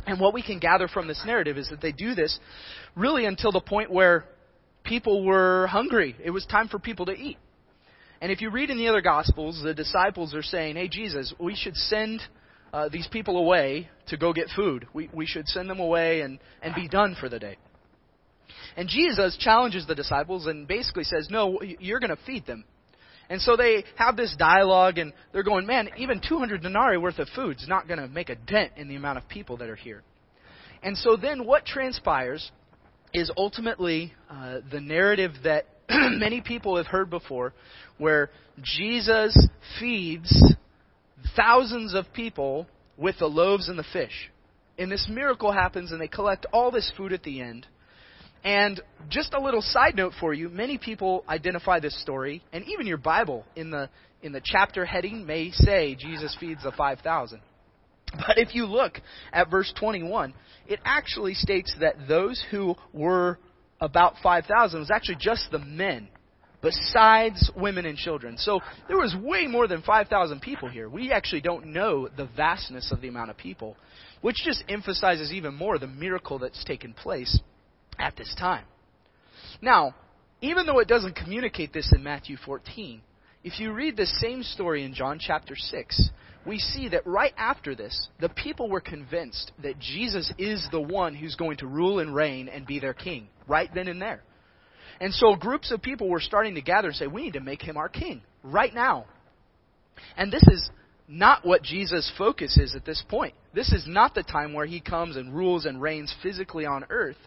And 0.06 0.20
what 0.20 0.34
we 0.34 0.44
can 0.44 0.60
gather 0.60 0.88
from 0.88 1.08
this 1.08 1.22
narrative 1.25 1.58
is 1.58 1.70
that 1.70 1.82
they 1.82 1.91
do 1.91 2.13
this 2.15 2.39
really 2.96 3.25
until 3.25 3.51
the 3.51 3.60
point 3.60 3.91
where 3.91 4.25
people 4.84 5.25
were 5.25 5.67
hungry. 5.67 6.15
It 6.24 6.32
was 6.32 6.46
time 6.46 6.67
for 6.67 6.79
people 6.79 7.08
to 7.08 7.12
eat. 7.12 7.38
And 8.22 8.32
if 8.32 8.41
you 8.41 8.50
read 8.50 8.70
in 8.70 8.77
the 8.77 8.88
other 8.88 9.01
Gospels, 9.01 9.62
the 9.62 9.74
disciples 9.74 10.34
are 10.34 10.44
saying, 10.44 10.75
hey, 10.75 10.88
Jesus, 10.88 11.34
we 11.39 11.56
should 11.56 11.75
send 11.75 12.22
uh, 12.74 12.89
these 12.89 13.07
people 13.07 13.38
away 13.38 13.89
to 14.07 14.17
go 14.17 14.33
get 14.33 14.47
food. 14.55 14.88
We, 14.93 15.09
we 15.13 15.25
should 15.25 15.47
send 15.47 15.69
them 15.69 15.79
away 15.79 16.21
and, 16.21 16.39
and 16.62 16.75
be 16.75 16.88
done 16.88 17.15
for 17.19 17.29
the 17.29 17.39
day. 17.39 17.57
And 18.75 18.88
Jesus 18.88 19.38
challenges 19.39 19.88
the 19.88 19.95
disciples 19.95 20.45
and 20.45 20.67
basically 20.67 21.03
says, 21.03 21.27
no, 21.29 21.59
you're 21.79 22.00
going 22.00 22.15
to 22.15 22.24
feed 22.25 22.45
them. 22.45 22.63
And 23.29 23.41
so 23.41 23.57
they 23.57 23.83
have 23.95 24.15
this 24.15 24.36
dialogue 24.38 24.97
and 24.97 25.12
they're 25.33 25.43
going, 25.43 25.65
man, 25.65 25.89
even 25.97 26.21
200 26.25 26.62
denarii 26.62 26.97
worth 26.97 27.19
of 27.19 27.27
food 27.36 27.57
is 27.57 27.67
not 27.67 27.88
going 27.88 28.00
to 28.00 28.07
make 28.07 28.29
a 28.29 28.36
dent 28.36 28.74
in 28.77 28.88
the 28.88 28.95
amount 28.95 29.17
of 29.17 29.27
people 29.27 29.57
that 29.57 29.69
are 29.69 29.75
here. 29.75 30.03
And 30.81 30.97
so 30.97 31.17
then 31.17 31.45
what 31.45 31.65
transpires 31.65 32.51
is 33.13 33.31
ultimately 33.36 34.13
uh, 34.29 34.59
the 34.71 34.79
narrative 34.79 35.31
that 35.43 35.65
many 35.89 36.41
people 36.41 36.77
have 36.77 36.88
heard 36.88 37.09
before, 37.09 37.53
where 37.97 38.29
Jesus 38.62 39.36
feeds 39.79 40.43
thousands 41.36 41.93
of 41.93 42.12
people 42.13 42.67
with 42.98 43.17
the 43.19 43.27
loaves 43.27 43.69
and 43.69 43.77
the 43.77 43.86
fish. 43.93 44.31
And 44.77 44.91
this 44.91 45.07
miracle 45.10 45.51
happens, 45.51 45.91
and 45.91 46.00
they 46.00 46.07
collect 46.07 46.46
all 46.53 46.72
this 46.72 46.91
food 46.96 47.13
at 47.13 47.24
the 47.24 47.41
end. 47.41 47.65
And 48.43 48.79
just 49.10 49.34
a 49.34 49.41
little 49.41 49.62
side 49.62 49.96
note 49.96 50.13
for 50.19 50.34
you, 50.34 50.50
many 50.50 50.77
people 50.77 51.24
identify 51.27 51.79
this 51.79 52.00
story, 52.01 52.43
and 52.53 52.63
even 52.67 52.86
your 52.86 52.98
Bible 52.98 53.46
in 53.55 53.72
the 53.72 53.89
in 54.22 54.31
the 54.31 54.41
chapter 54.43 54.84
heading 54.86 55.25
may 55.25 55.51
say 55.51 55.96
Jesus 55.96 56.36
feeds 56.39 56.63
the 56.63 56.72
5000. 56.72 57.39
But 58.13 58.38
if 58.38 58.55
you 58.55 58.65
look 58.65 59.00
at 59.31 59.51
verse 59.51 59.72
21, 59.79 60.34
it 60.67 60.79
actually 60.86 61.34
states 61.34 61.75
that 61.79 62.07
those 62.07 62.43
who 62.50 62.75
were 62.93 63.38
about 63.79 64.15
5,000 64.24 64.79
was 64.79 64.89
actually 64.89 65.17
just 65.19 65.51
the 65.51 65.60
men, 65.60 66.07
besides 66.61 67.51
women 67.55 67.85
and 67.85 67.97
children. 67.97 68.37
So 68.37 68.61
there 68.87 68.97
was 68.97 69.15
way 69.21 69.47
more 69.47 69.67
than 69.67 69.81
5,000 69.81 70.41
people 70.41 70.69
here. 70.69 70.89
We 70.89 71.11
actually 71.11 71.41
don't 71.41 71.67
know 71.67 72.07
the 72.07 72.29
vastness 72.35 72.91
of 72.91 73.01
the 73.01 73.07
amount 73.07 73.29
of 73.29 73.37
people, 73.37 73.77
which 74.21 74.37
just 74.43 74.63
emphasizes 74.67 75.31
even 75.31 75.53
more 75.53 75.77
the 75.77 75.87
miracle 75.87 76.39
that's 76.39 76.63
taken 76.63 76.93
place 76.93 77.39
at 77.99 78.15
this 78.15 78.33
time. 78.37 78.65
Now, 79.61 79.95
even 80.41 80.65
though 80.65 80.79
it 80.79 80.87
doesn't 80.87 81.15
communicate 81.15 81.73
this 81.73 81.91
in 81.95 82.03
Matthew 82.03 82.37
14, 82.45 83.01
if 83.43 83.59
you 83.59 83.71
read 83.71 83.95
the 83.95 84.05
same 84.05 84.43
story 84.43 84.83
in 84.83 84.93
John 84.93 85.19
chapter 85.19 85.55
6, 85.55 86.09
we 86.45 86.59
see 86.59 86.89
that 86.89 87.05
right 87.05 87.33
after 87.37 87.75
this, 87.75 88.07
the 88.19 88.29
people 88.29 88.69
were 88.69 88.81
convinced 88.81 89.51
that 89.61 89.79
Jesus 89.79 90.31
is 90.37 90.67
the 90.71 90.81
one 90.81 91.13
who's 91.13 91.35
going 91.35 91.57
to 91.57 91.67
rule 91.67 91.99
and 91.99 92.15
reign 92.15 92.47
and 92.47 92.65
be 92.65 92.79
their 92.79 92.93
king, 92.93 93.27
right 93.47 93.69
then 93.73 93.87
and 93.87 94.01
there. 94.01 94.23
And 95.00 95.13
so 95.13 95.36
groups 95.36 95.72
of 95.72 95.82
people 95.82 96.10
were 96.10 96.20
starting 96.20 96.56
to 96.56 96.62
gather 96.62 96.88
and 96.88 96.98
say, 96.98 97.08
we 97.08 97.24
need 97.24 97.34
to 97.34 97.39
make 97.39 97.62
him 97.62 97.77
our 97.77 97.89
king, 97.89 98.22
right 98.44 98.74
now. 98.74 99.06
And 100.16 100.32
this 100.32 100.44
is 100.44 100.70
not 101.08 101.46
what 101.46 101.63
Jesus' 101.63 102.12
focus 102.18 102.58
is 102.58 102.75
at 102.75 102.86
this 102.86 103.04
point. 103.08 103.34
This 103.54 103.72
is 103.72 103.86
not 103.88 104.13
the 104.13 104.24
time 104.24 104.54
where 104.54 104.66
he 104.66 104.82
comes 104.82 105.16
and 105.16 105.34
rules 105.34 105.66
and 105.66 105.82
reigns 105.82 106.13
physically 106.22 106.66
on 106.66 106.86
earth. 106.89 107.18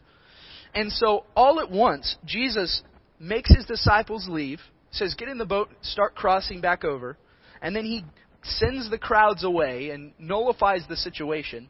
And 0.75 0.93
so, 0.93 1.25
all 1.35 1.61
at 1.61 1.71
once, 1.71 2.17
Jesus 2.25 2.83
makes 3.19 3.55
his 3.55 3.67
disciples 3.67 4.29
leave, 4.29 4.61
says, 4.91 5.15
Get 5.15 5.29
in 5.29 5.39
the 5.39 5.47
boat, 5.47 5.71
start 5.83 6.15
crossing 6.15 6.61
back 6.61 6.85
over. 6.85 7.17
And 7.63 7.75
then 7.75 7.85
he 7.85 8.05
sends 8.43 8.91
the 8.91 8.99
crowds 8.99 9.45
away 9.45 9.91
and 9.91 10.13
nullifies 10.19 10.85
the 10.89 10.97
situation, 10.97 11.69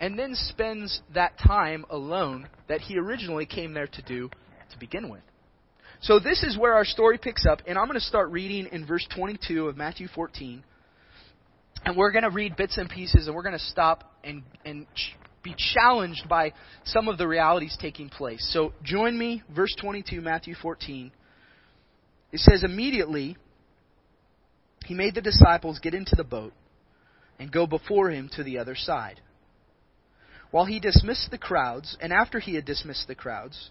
and 0.00 0.18
then 0.18 0.34
spends 0.34 1.00
that 1.14 1.38
time 1.38 1.84
alone 1.90 2.48
that 2.68 2.80
he 2.80 2.98
originally 2.98 3.46
came 3.46 3.74
there 3.74 3.88
to 3.88 4.02
do 4.02 4.30
to 4.70 4.78
begin 4.78 5.08
with. 5.08 5.22
So 6.00 6.20
this 6.20 6.42
is 6.42 6.56
where 6.56 6.74
our 6.74 6.84
story 6.84 7.18
picks 7.18 7.44
up, 7.44 7.60
and 7.66 7.76
I'm 7.76 7.86
going 7.86 7.98
to 7.98 8.04
start 8.04 8.30
reading 8.30 8.68
in 8.70 8.86
verse 8.86 9.06
22 9.14 9.66
of 9.66 9.76
Matthew 9.76 10.06
14. 10.14 10.62
And 11.84 11.96
we're 11.96 12.12
going 12.12 12.22
to 12.24 12.30
read 12.30 12.56
bits 12.56 12.78
and 12.78 12.88
pieces, 12.88 13.26
and 13.26 13.34
we're 13.34 13.42
going 13.42 13.58
to 13.58 13.64
stop 13.64 14.12
and, 14.22 14.42
and 14.64 14.86
be 15.42 15.54
challenged 15.74 16.28
by 16.28 16.52
some 16.84 17.08
of 17.08 17.18
the 17.18 17.26
realities 17.26 17.76
taking 17.80 18.08
place. 18.08 18.48
So 18.52 18.72
join 18.84 19.18
me, 19.18 19.42
verse 19.54 19.74
22, 19.80 20.20
Matthew 20.20 20.54
14. 20.60 21.10
It 22.30 22.40
says, 22.40 22.62
Immediately 22.62 23.36
he 24.84 24.94
made 24.94 25.14
the 25.14 25.20
disciples 25.20 25.80
get 25.80 25.94
into 25.94 26.16
the 26.16 26.24
boat 26.24 26.52
and 27.38 27.50
go 27.50 27.66
before 27.66 28.10
him 28.10 28.30
to 28.34 28.44
the 28.44 28.58
other 28.58 28.74
side. 28.74 29.20
While 30.50 30.64
he 30.64 30.80
dismissed 30.80 31.30
the 31.30 31.38
crowds, 31.38 31.96
and 32.00 32.12
after 32.12 32.38
he 32.38 32.54
had 32.54 32.64
dismissed 32.64 33.06
the 33.06 33.14
crowds, 33.14 33.70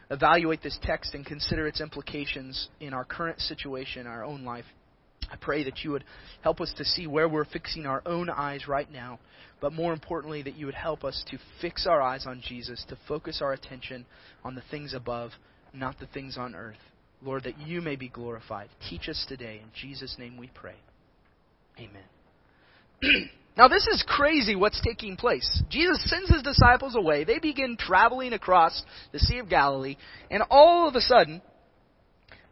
evaluate 0.11 0.61
this 0.61 0.77
text 0.83 1.15
and 1.15 1.25
consider 1.25 1.67
its 1.67 1.81
implications 1.81 2.69
in 2.79 2.93
our 2.93 3.05
current 3.05 3.39
situation, 3.39 4.05
our 4.05 4.23
own 4.23 4.43
life, 4.43 4.65
I 5.31 5.37
pray 5.37 5.63
that 5.63 5.83
you 5.83 5.91
would 5.91 6.03
help 6.41 6.59
us 6.59 6.73
to 6.77 6.83
see 6.83 7.07
where 7.07 7.29
we're 7.29 7.45
fixing 7.45 7.85
our 7.85 8.01
own 8.05 8.29
eyes 8.29 8.67
right 8.67 8.91
now, 8.91 9.19
but 9.61 9.71
more 9.71 9.93
importantly, 9.93 10.41
that 10.41 10.57
you 10.57 10.65
would 10.65 10.75
help 10.75 11.05
us 11.05 11.23
to 11.29 11.37
fix 11.61 11.87
our 11.87 12.01
eyes 12.01 12.25
on 12.27 12.41
Jesus, 12.45 12.83
to 12.89 12.97
focus 13.07 13.39
our 13.41 13.53
attention 13.53 14.05
on 14.43 14.55
the 14.55 14.63
things 14.69 14.93
above, 14.93 15.31
not 15.73 15.97
the 15.99 16.07
things 16.07 16.37
on 16.37 16.53
earth. 16.53 16.75
Lord, 17.23 17.43
that 17.43 17.59
you 17.59 17.81
may 17.81 17.95
be 17.95 18.09
glorified. 18.09 18.67
Teach 18.89 19.07
us 19.07 19.25
today. 19.29 19.61
In 19.63 19.69
Jesus' 19.73 20.17
name 20.19 20.37
we 20.37 20.49
pray. 20.53 20.75
Amen. 21.79 23.29
now, 23.57 23.67
this 23.67 23.85
is 23.87 24.03
crazy 24.07 24.55
what's 24.55 24.81
taking 24.81 25.17
place. 25.17 25.61
Jesus 25.69 26.09
sends 26.09 26.29
his 26.29 26.41
disciples 26.41 26.95
away. 26.95 27.25
They 27.25 27.39
begin 27.39 27.75
traveling 27.77 28.33
across 28.33 28.83
the 29.11 29.19
Sea 29.19 29.39
of 29.39 29.49
Galilee, 29.49 29.97
and 30.29 30.43
all 30.49 30.87
of 30.87 30.95
a 30.95 31.01
sudden, 31.01 31.41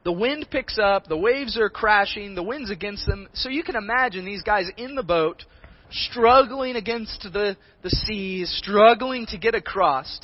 the 0.04 0.12
wind 0.12 0.48
picks 0.52 0.78
up, 0.78 1.08
the 1.08 1.18
waves 1.18 1.58
are 1.58 1.70
crashing, 1.70 2.36
the 2.36 2.44
wind's 2.44 2.72
against 2.72 3.06
them. 3.06 3.28
So 3.34 3.50
you 3.50 3.64
can 3.64 3.76
imagine 3.76 4.26
these 4.26 4.44
guys 4.44 4.66
in 4.78 4.96
the 4.96 5.04
boat, 5.04 5.44
struggling 5.92 6.76
against 6.76 7.28
the, 7.32 7.58
the 7.82 7.90
seas, 7.90 8.50
struggling 8.64 9.26
to 9.28 9.38
get 9.38 9.56
across. 9.56 10.20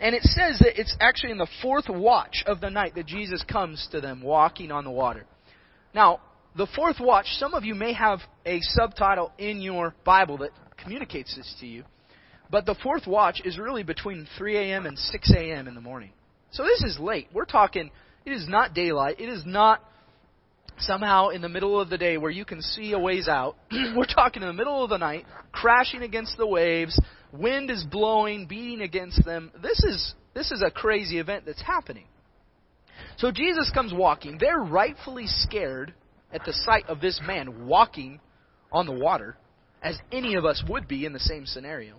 And 0.00 0.14
it 0.14 0.22
says 0.22 0.58
that 0.60 0.78
it's 0.78 0.96
actually 1.00 1.32
in 1.32 1.38
the 1.38 1.48
fourth 1.62 1.88
watch 1.88 2.44
of 2.46 2.60
the 2.60 2.70
night 2.70 2.94
that 2.96 3.06
Jesus 3.06 3.42
comes 3.50 3.88
to 3.92 4.00
them 4.00 4.22
walking 4.22 4.70
on 4.70 4.84
the 4.84 4.90
water. 4.90 5.24
Now, 5.94 6.20
the 6.56 6.66
fourth 6.74 7.00
watch, 7.00 7.26
some 7.38 7.54
of 7.54 7.64
you 7.64 7.74
may 7.74 7.92
have 7.92 8.20
a 8.46 8.60
subtitle 8.60 9.32
in 9.38 9.60
your 9.60 9.94
Bible 10.04 10.38
that 10.38 10.50
communicates 10.76 11.34
this 11.36 11.54
to 11.60 11.66
you. 11.66 11.84
But 12.50 12.66
the 12.66 12.76
fourth 12.82 13.06
watch 13.06 13.40
is 13.44 13.58
really 13.58 13.82
between 13.82 14.28
3 14.38 14.56
a.m. 14.56 14.86
and 14.86 14.98
6 14.98 15.32
a.m. 15.32 15.66
in 15.66 15.74
the 15.74 15.80
morning. 15.80 16.12
So 16.50 16.62
this 16.62 16.82
is 16.84 16.98
late. 17.00 17.28
We're 17.32 17.46
talking 17.46 17.90
it 18.24 18.32
is 18.32 18.48
not 18.48 18.74
daylight. 18.74 19.20
It 19.20 19.28
is 19.28 19.42
not 19.44 19.82
somehow 20.78 21.28
in 21.28 21.42
the 21.42 21.48
middle 21.48 21.80
of 21.80 21.90
the 21.90 21.98
day 21.98 22.16
where 22.16 22.30
you 22.30 22.44
can 22.44 22.62
see 22.62 22.92
a 22.92 22.98
ways 22.98 23.28
out. 23.28 23.56
We're 23.96 24.06
talking 24.06 24.42
in 24.42 24.48
the 24.48 24.54
middle 24.54 24.82
of 24.82 24.90
the 24.90 24.96
night, 24.96 25.26
crashing 25.52 26.02
against 26.02 26.36
the 26.36 26.46
waves, 26.46 26.98
wind 27.32 27.70
is 27.70 27.84
blowing, 27.84 28.46
beating 28.46 28.80
against 28.80 29.24
them. 29.24 29.52
This 29.62 29.82
is 29.84 30.14
this 30.34 30.50
is 30.50 30.62
a 30.66 30.70
crazy 30.70 31.18
event 31.18 31.44
that's 31.46 31.62
happening. 31.62 32.06
So 33.18 33.30
Jesus 33.30 33.70
comes 33.72 33.92
walking. 33.92 34.38
They're 34.38 34.58
rightfully 34.58 35.26
scared 35.26 35.94
at 36.34 36.44
the 36.44 36.52
sight 36.52 36.84
of 36.88 37.00
this 37.00 37.20
man 37.26 37.66
walking 37.66 38.20
on 38.70 38.86
the 38.86 38.92
water, 38.92 39.36
as 39.82 39.96
any 40.12 40.34
of 40.34 40.44
us 40.44 40.62
would 40.68 40.88
be 40.88 41.06
in 41.06 41.12
the 41.12 41.20
same 41.20 41.46
scenario. 41.46 41.94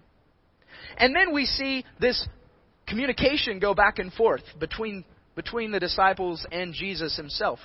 And 0.98 1.16
then 1.16 1.34
we 1.34 1.46
see 1.46 1.86
this 2.00 2.28
communication 2.88 3.60
go 3.60 3.74
back 3.74 3.98
and 3.98 4.12
forth 4.14 4.44
between 4.60 5.06
between 5.36 5.72
the 5.72 5.80
disciples 5.80 6.46
and 6.52 6.74
Jesus 6.74 7.16
himself. 7.18 7.60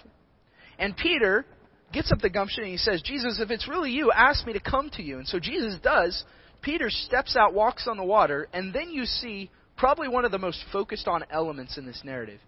And 0.79 0.97
Peter 0.97 1.47
gets 1.93 2.11
up 2.13 2.19
the 2.19 2.31
gumption 2.31 2.65
and 2.65 2.73
he 2.73 2.79
says, 2.79 3.03
Jesus, 3.03 3.41
if 3.41 3.51
it's 3.51 3.69
really 3.69 3.91
you, 3.91 4.11
ask 4.13 4.47
me 4.47 4.53
to 4.53 4.61
come 4.61 4.91
to 4.95 5.03
you. 5.03 5.19
And 5.19 5.27
so 5.27 5.39
Jesus 5.39 5.77
does. 5.83 6.25
Peter 6.63 6.91
steps 6.91 7.37
out, 7.37 7.55
walks 7.55 7.87
on 7.87 7.97
the 7.97 8.05
water, 8.05 8.49
and 8.53 8.75
then 8.75 8.91
you 8.91 9.05
see 9.05 9.51
probably 9.77 10.09
one 10.09 10.25
of 10.25 10.33
the 10.33 10.39
most 10.39 10.63
focused 10.73 11.09
on 11.09 11.25
elements 11.31 11.79
in 11.79 11.87
this 11.87 12.03
narrative. 12.05 12.41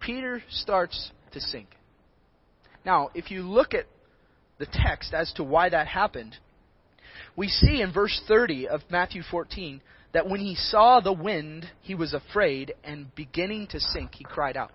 Peter 0.00 0.42
starts 0.50 1.10
to 1.32 1.40
sink. 1.40 1.68
Now, 2.86 3.10
if 3.14 3.32
you 3.32 3.42
look 3.42 3.74
at 3.74 3.86
the 4.58 4.66
text 4.72 5.12
as 5.12 5.32
to 5.34 5.42
why 5.42 5.68
that 5.68 5.88
happened, 5.88 6.36
we 7.36 7.48
see 7.48 7.82
in 7.82 7.92
verse 7.92 8.22
30 8.28 8.68
of 8.68 8.80
Matthew 8.88 9.22
14 9.28 9.82
that 10.14 10.28
when 10.28 10.38
he 10.38 10.54
saw 10.54 11.00
the 11.00 11.12
wind, 11.12 11.66
he 11.82 11.96
was 11.96 12.14
afraid, 12.14 12.72
and 12.84 13.12
beginning 13.16 13.66
to 13.72 13.80
sink, 13.80 14.14
he 14.14 14.24
cried 14.24 14.56
out. 14.56 14.70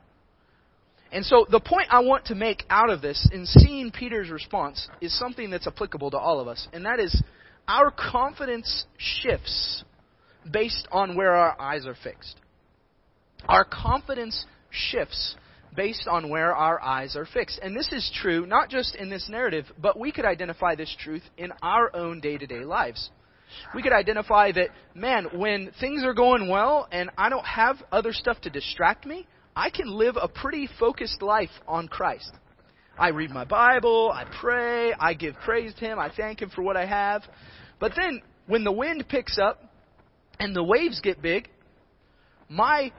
And 1.14 1.26
so 1.26 1.46
the 1.50 1.62
point 1.62 1.88
I 1.90 2.02
want 2.02 2.26
to 2.26 2.36
make 2.36 2.64
out 2.70 2.90
of 2.90 3.02
this 3.02 3.28
in 3.32 3.46
seeing 3.46 3.92
Peter's 3.92 4.30
response 4.30 4.90
is 5.00 5.18
something 5.18 5.50
that's 5.50 5.68
applicable 5.68 6.12
to 6.12 6.18
all 6.18 6.42
of 6.42 6.50
us, 6.50 6.68
and 6.74 6.86
that 6.86 7.00
is 7.00 7.24
our 7.68 7.92
confidence 7.92 8.86
shifts 8.98 9.86
based 10.50 10.88
on 10.92 11.16
where 11.16 11.34
our 11.34 11.60
eyes 11.60 11.86
are 11.88 11.98
fixed. 12.04 12.36
Our 13.48 13.64
confidence 13.64 14.46
shifts 14.70 15.36
based 15.76 16.08
on 16.08 16.30
where 16.30 16.56
our 16.56 16.82
eyes 16.82 17.16
are 17.16 17.26
fixed. 17.26 17.60
And 17.62 17.76
this 17.76 17.92
is 17.92 18.12
true 18.22 18.46
not 18.46 18.70
just 18.70 18.96
in 18.96 19.10
this 19.10 19.30
narrative, 19.30 19.66
but 19.80 19.98
we 19.98 20.12
could 20.12 20.26
identify 20.26 20.76
this 20.76 20.94
truth 21.00 21.24
in 21.38 21.52
our 21.62 21.96
own 21.96 22.20
day 22.20 22.38
to 22.38 22.46
day 22.46 22.64
lives. 22.64 23.10
We 23.76 23.82
could 23.82 23.94
identify 23.94 24.52
that, 24.54 24.70
man, 24.96 25.28
when 25.34 25.72
things 25.80 26.04
are 26.04 26.14
going 26.14 26.50
well 26.50 26.88
and 26.92 27.10
I 27.18 27.30
don't 27.30 27.46
have 27.46 27.78
other 27.92 28.14
stuff 28.14 28.40
to 28.42 28.50
distract 28.50 29.06
me, 29.06 29.28
I 29.56 29.70
can 29.70 29.88
live 29.88 30.18
a 30.22 30.28
pretty 30.28 30.70
focused 30.80 31.22
life 31.22 31.50
on 31.68 31.88
Christ. 31.88 32.32
I 32.98 33.10
read 33.10 33.32
my 33.32 33.46
Bible, 33.46 34.12
I 34.14 34.26
pray, 34.40 34.94
I 34.94 35.14
give 35.14 35.36
praise 35.44 35.74
to 35.76 35.86
Him, 35.86 36.00
I 36.00 36.12
thank 36.16 36.42
Him 36.42 36.50
for 36.50 36.62
what 36.62 36.78
I 36.78 36.86
have. 36.86 37.24
But 37.80 37.94
then, 37.96 38.22
when 38.48 38.64
the 38.64 38.72
wind 38.72 39.06
picks 39.10 39.38
up 39.40 39.62
and 40.40 40.56
the 40.56 40.64
waves 40.64 41.02
get 41.02 41.22
big, 41.22 41.50
my 42.50 42.92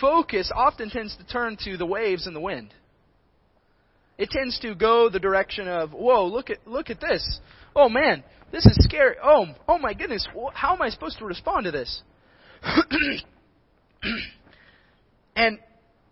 focus 0.00 0.50
often 0.54 0.90
tends 0.90 1.16
to 1.16 1.24
turn 1.26 1.56
to 1.64 1.76
the 1.76 1.86
waves 1.86 2.26
and 2.26 2.34
the 2.34 2.40
wind. 2.40 2.72
It 4.18 4.30
tends 4.30 4.58
to 4.60 4.74
go 4.74 5.08
the 5.08 5.18
direction 5.18 5.68
of, 5.68 5.92
whoa, 5.92 6.26
look 6.26 6.50
at, 6.50 6.58
look 6.66 6.90
at 6.90 7.00
this. 7.00 7.40
Oh 7.74 7.88
man, 7.88 8.22
this 8.52 8.66
is 8.66 8.76
scary. 8.84 9.16
Oh, 9.22 9.46
oh 9.66 9.78
my 9.78 9.94
goodness, 9.94 10.26
how 10.52 10.74
am 10.74 10.82
I 10.82 10.90
supposed 10.90 11.18
to 11.18 11.24
respond 11.24 11.64
to 11.64 11.70
this? 11.70 12.02
and 15.36 15.58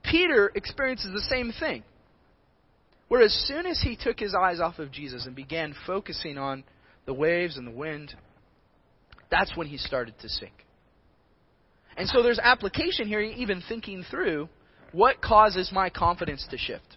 Peter 0.03 0.51
experiences 0.55 1.13
the 1.13 1.21
same 1.21 1.53
thing. 1.59 1.85
Where 3.09 3.23
as 3.23 3.35
soon 3.47 3.67
as 3.67 3.81
he 3.83 3.97
took 4.01 4.19
his 4.19 4.35
eyes 4.35 4.61
off 4.61 4.79
of 4.79 4.93
Jesus 4.93 5.27
and 5.27 5.35
began 5.35 5.75
focusing 5.87 6.39
on 6.39 6.65
the 7.07 7.15
waves 7.15 7.57
and 7.57 7.67
the 7.67 7.73
wind, 7.73 8.15
that's 9.31 9.57
when 9.57 9.67
he 9.67 9.77
started 9.77 10.15
to 10.21 10.29
sink. 10.29 10.53
And 11.97 12.09
so 12.09 12.23
there's 12.23 12.39
application 12.39 13.07
here, 13.07 13.21
even 13.21 13.63
thinking 13.69 14.05
through 14.11 14.49
what 14.93 15.21
causes 15.21 15.71
my 15.73 15.91
confidence 15.91 16.47
to 16.51 16.59
shift. 16.59 16.97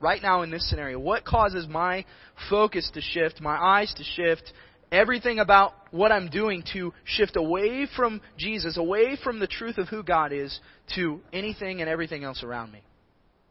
Right 0.00 0.22
now 0.22 0.42
in 0.42 0.50
this 0.50 0.68
scenario, 0.68 0.98
what 0.98 1.24
causes 1.24 1.66
my 1.68 2.04
focus 2.48 2.90
to 2.94 3.00
shift, 3.00 3.40
my 3.40 3.56
eyes 3.56 3.92
to 3.96 4.04
shift, 4.04 4.52
everything 4.92 5.40
about 5.40 5.72
what 5.90 6.12
I'm 6.12 6.28
doing 6.28 6.62
to 6.72 6.92
shift 7.04 7.36
away 7.36 7.86
from 7.96 8.20
Jesus, 8.36 8.76
away 8.76 9.16
from 9.22 9.40
the 9.40 9.46
truth 9.46 9.76
of 9.76 9.88
who 9.88 10.02
God 10.02 10.32
is, 10.32 10.60
to 10.94 11.20
anything 11.32 11.80
and 11.80 11.90
everything 11.90 12.24
else 12.24 12.42
around 12.42 12.72
me. 12.72 12.82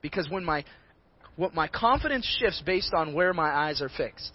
Because 0.02 0.30
when 0.30 0.46
my 0.46 0.64
what 1.36 1.54
my 1.54 1.68
confidence 1.68 2.26
shifts 2.40 2.64
based 2.66 2.94
on 2.94 3.14
where 3.14 3.32
my 3.34 3.50
eyes 3.50 3.82
are 3.82 3.90
fixed. 3.90 4.32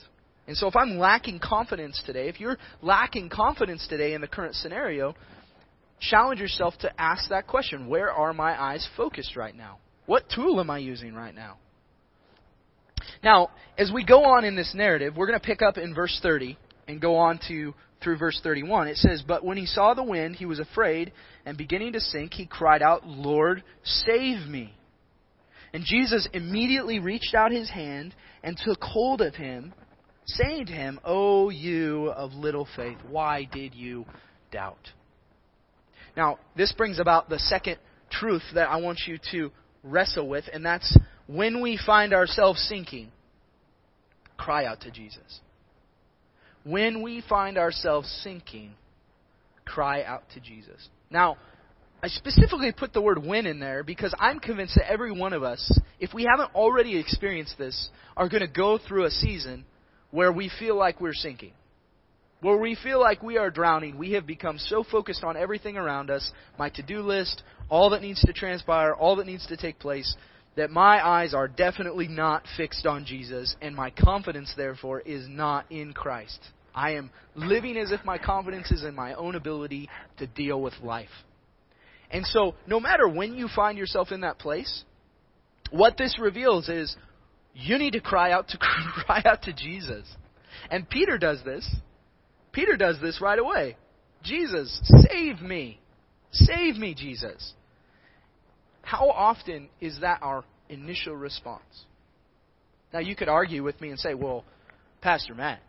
And 0.47 0.57
so 0.57 0.69
if 0.69 0.77
I'm 0.77 0.99
lacking 0.99 1.41
confidence 1.41 2.01
today, 2.07 2.29
if 2.29 2.39
you're 2.41 2.59
lacking 2.81 3.29
confidence 3.29 3.87
today 3.89 4.15
in 4.15 4.21
the 4.21 4.29
current 4.29 4.55
scenario, 4.55 5.15
challenge 6.11 6.41
yourself 6.41 6.75
to 6.81 7.01
ask 7.01 7.29
that 7.31 7.47
question 7.47 7.89
Where 7.89 8.11
are 8.11 8.33
my 8.33 8.61
eyes 8.61 8.87
focused 8.97 9.37
right 9.37 9.55
now? 9.55 9.79
What 10.07 10.25
tool 10.35 10.61
am 10.61 10.71
I 10.71 10.79
using 10.79 11.15
right 11.15 11.35
now? 11.35 11.59
Now, 13.23 13.51
as 13.79 13.91
we 13.93 14.05
go 14.05 14.25
on 14.25 14.45
in 14.45 14.57
this 14.57 14.75
narrative, 14.75 15.15
we're 15.17 15.27
going 15.27 15.39
to 15.39 15.47
pick 15.47 15.63
up 15.63 15.77
in 15.77 15.95
verse 15.95 16.19
30 16.23 16.59
and 16.89 17.01
go 17.01 17.17
on 17.17 17.41
to 17.49 17.75
through 18.03 18.19
verse 18.19 18.41
31. 18.43 18.89
It 18.89 18.97
says, 18.97 19.23
But 19.27 19.45
when 19.45 19.57
he 19.57 19.67
saw 19.67 19.95
the 19.95 20.03
wind, 20.03 20.37
he 20.37 20.47
was 20.47 20.59
afraid, 20.59 21.13
and 21.47 21.57
beginning 21.57 21.93
to 21.93 22.01
sink, 22.01 22.35
he 22.35 22.47
cried 22.47 22.83
out, 22.83 23.07
Lord, 23.07 23.63
save 23.85 24.47
me. 24.49 24.75
And 25.73 25.85
Jesus 25.85 26.29
immediately 26.33 26.99
reached 26.99 27.35
out 27.35 27.53
his 27.53 27.71
hand 27.71 28.15
and 28.43 28.59
took 28.63 28.83
hold 28.83 29.23
of 29.23 29.35
him, 29.35 29.73
saying 30.27 30.67
to 30.67 30.73
him, 30.73 31.01
O 31.05 31.49
you 31.49 32.09
of 32.11 32.33
little 32.35 32.69
faith, 32.77 32.99
why 33.09 33.49
did 33.51 33.75
you 33.75 34.05
doubt? 34.51 34.91
Now, 36.17 36.39
this 36.57 36.73
brings 36.73 37.01
about 37.01 37.29
the 37.29 37.39
second 37.39 37.79
truth 38.11 38.43
that 38.55 38.69
I 38.69 38.77
want 38.77 39.01
you 39.07 39.19
to 39.33 39.51
wrestle 39.83 40.29
with, 40.29 40.45
and 40.53 40.65
that's 40.65 40.97
when 41.27 41.63
we 41.63 41.79
find 41.85 42.13
ourselves 42.13 42.61
sinking, 42.69 43.11
cry 44.37 44.67
out 44.67 44.83
to 44.83 44.91
Jesus. 44.91 45.41
When 46.65 47.03
we 47.03 47.23
find 47.29 47.59
ourselves 47.59 48.09
sinking, 48.23 48.75
cry 49.65 50.03
out 50.03 50.23
to 50.35 50.41
Jesus. 50.41 50.89
Now, 51.11 51.37
I 52.03 52.09
specifically 52.09 52.73
put 52.73 52.93
the 52.93 53.01
word 53.01 53.25
when 53.25 53.47
in 53.47 53.61
there 53.61 53.83
because 53.83 54.15
I'm 54.19 54.41
convinced 54.41 54.75
that 54.75 54.91
every 54.91 55.13
one 55.13 55.33
of 55.33 55.43
us, 55.43 55.79
if 56.01 56.13
we 56.13 56.25
haven't 56.25 56.55
already 56.55 56.99
experienced 56.99 57.57
this, 57.59 57.91
are 58.17 58.29
going 58.29 58.41
to 58.41 58.49
go 58.49 58.79
through 58.79 59.05
a 59.05 59.11
season 59.11 59.65
where 60.11 60.33
we 60.33 60.51
feel 60.59 60.77
like 60.77 61.01
we're 61.01 61.15
sinking 61.15 61.53
where 62.43 62.57
we 62.57 62.75
feel 62.75 63.01
like 63.01 63.23
we 63.23 63.39
are 63.39 63.51
drowning, 63.51 63.97
we 63.97 64.13
have 64.13 64.27
become 64.27 64.59
so 64.59 64.85
focused 64.85 65.23
on 65.23 65.37
everything 65.37 65.77
around 65.77 66.11
us, 66.11 66.33
my 66.59 66.69
to 66.71 66.83
do 66.83 67.01
list, 67.01 67.43
all 67.71 67.91
that 67.91 68.03
needs 68.03 68.21
to 68.21 68.33
transpire, 68.33 68.93
all 68.93 69.17
that 69.17 69.27
needs 69.27 69.47
to 69.47 69.57
take 69.57 69.79
place, 69.79 70.15
that 70.57 70.71
my 70.71 71.07
eyes 71.07 71.35
are 71.35 71.47
definitely 71.47 72.09
not 72.09 72.45
fixed 72.57 72.85
on 72.85 73.05
Jesus, 73.05 73.55
and 73.63 73.75
my 73.75 73.91
confidence, 73.91 74.53
therefore, 74.57 75.01
is 75.01 75.27
not 75.29 75.71
in 75.71 75.93
Christ. 75.93 76.41
I 76.75 76.95
am 76.95 77.11
living 77.37 77.77
as 77.77 77.93
if 77.93 78.05
my 78.05 78.19
confidence 78.19 78.71
is 78.73 78.83
in 78.83 78.95
my 78.95 79.15
own 79.15 79.37
ability 79.37 79.89
to 80.19 80.27
deal 80.27 80.61
with 80.61 80.75
life. 80.83 81.09
And 82.11 82.27
so, 82.27 82.57
no 82.67 82.81
matter 82.81 83.09
when 83.09 83.35
you 83.35 83.49
find 83.55 83.79
yourself 83.79 84.11
in 84.11 84.23
that 84.23 84.39
place, 84.39 84.85
what 85.71 85.97
this 85.97 86.19
reveals 86.19 86.69
is 86.69 86.95
you 87.55 87.79
need 87.79 87.93
to 87.93 88.01
cry 88.01 88.33
out 88.33 88.49
to 88.49 88.59
cry 89.07 89.23
out 89.25 89.43
to 89.43 89.53
Jesus. 89.53 90.07
And 90.71 90.89
Peter 90.89 91.19
does 91.19 91.43
this. 91.45 91.69
Peter 92.53 92.77
does 92.77 93.01
this 93.01 93.21
right 93.21 93.39
away. 93.39 93.77
Jesus, 94.23 94.81
save 95.09 95.41
me. 95.41 95.81
Save 96.31 96.77
me, 96.77 96.95
Jesus. 96.95 97.55
How 98.83 99.11
often 99.11 99.69
is 99.81 100.01
that 100.01 100.23
our 100.23 100.45
initial 100.69 101.17
response? 101.17 101.63
Now, 102.93 103.01
you 103.01 103.17
could 103.17 103.29
argue 103.29 103.63
with 103.63 103.81
me 103.81 103.89
and 103.91 103.99
say, 103.99 104.15
well, 104.15 104.45
Pastor 105.01 105.35
Matt, 105.35 105.61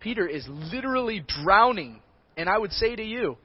Peter 0.00 0.26
is 0.26 0.44
literally 0.48 1.24
drowning. 1.42 2.00
And 2.36 2.48
I 2.48 2.58
would 2.58 2.72
say 2.72 2.96
to 2.96 3.02
you, 3.02 3.36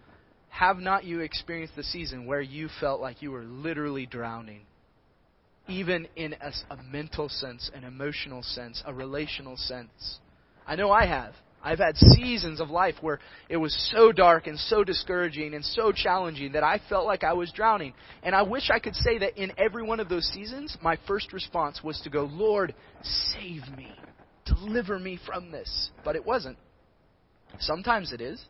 have 0.50 0.78
not 0.78 1.04
you 1.04 1.20
experienced 1.20 1.76
the 1.76 1.84
season 1.84 2.26
where 2.26 2.42
you 2.42 2.70
felt 2.80 3.00
like 3.00 3.22
you 3.22 3.32
were 3.32 3.44
literally 3.44 4.08
drowning? 4.08 4.62
Even 5.68 6.08
in 6.16 6.34
a, 6.34 6.52
a 6.74 6.78
mental 6.84 7.30
sense, 7.30 7.70
an 7.76 7.84
emotional 7.84 8.42
sense, 8.42 8.82
a 8.86 8.94
relational 8.94 9.58
sense. 9.58 10.20
I 10.66 10.76
know 10.76 10.92
I 10.92 11.06
have. 11.06 11.34
I've 11.68 11.80
had 11.80 11.98
seasons 11.98 12.62
of 12.62 12.70
life 12.70 12.96
where 13.02 13.20
it 13.50 13.58
was 13.58 13.76
so 13.94 14.14
dark 14.14 14.48
and 14.48 14.58
so 14.58 14.86
discouraging 14.86 15.54
and 15.54 15.66
so 15.66 15.92
challenging 15.92 16.54
that 16.54 16.64
I 16.64 16.80
felt 16.88 17.06
like 17.06 17.26
I 17.26 17.34
was 17.34 17.52
drowning. 17.52 17.94
And 18.24 18.34
I 18.34 18.44
wish 18.44 18.70
I 18.70 18.80
could 18.80 18.96
say 18.96 19.18
that 19.18 19.38
in 19.38 19.52
every 19.58 19.84
one 19.84 20.00
of 20.00 20.08
those 20.08 20.24
seasons, 20.28 20.78
my 20.82 20.98
first 21.08 21.34
response 21.34 21.84
was 21.84 22.00
to 22.06 22.10
go, 22.10 22.24
Lord, 22.32 22.74
save 23.34 23.64
me. 23.76 23.92
Deliver 24.46 24.98
me 24.98 25.20
from 25.26 25.52
this. 25.52 25.92
But 26.06 26.16
it 26.16 26.26
wasn't. 26.26 26.58
Sometimes 27.60 28.14
it 28.14 28.22
is. 28.22 28.42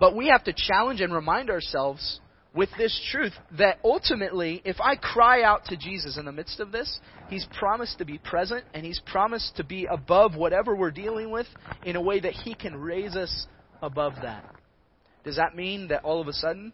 But 0.00 0.16
we 0.16 0.26
have 0.26 0.42
to 0.44 0.52
challenge 0.52 1.00
and 1.00 1.14
remind 1.14 1.48
ourselves 1.48 2.18
with 2.56 2.70
this 2.78 2.98
truth 3.12 3.34
that 3.58 3.78
ultimately, 3.84 4.62
if 4.64 4.80
I 4.80 4.96
cry 4.96 5.42
out 5.42 5.66
to 5.66 5.76
Jesus 5.76 6.16
in 6.16 6.24
the 6.24 6.32
midst 6.32 6.58
of 6.58 6.72
this, 6.72 6.98
He's 7.28 7.46
promised 7.58 7.98
to 7.98 8.04
be 8.04 8.18
present 8.18 8.64
and 8.72 8.84
He's 8.84 9.00
promised 9.06 9.56
to 9.56 9.64
be 9.64 9.86
above 9.88 10.34
whatever 10.34 10.74
we're 10.74 10.90
dealing 10.90 11.30
with 11.30 11.46
in 11.84 11.96
a 11.96 12.00
way 12.00 12.18
that 12.18 12.32
He 12.32 12.54
can 12.54 12.74
raise 12.74 13.14
us 13.14 13.46
above 13.82 14.14
that. 14.22 14.44
Does 15.22 15.36
that 15.36 15.54
mean 15.54 15.88
that 15.88 16.02
all 16.02 16.20
of 16.20 16.28
a 16.28 16.32
sudden 16.32 16.72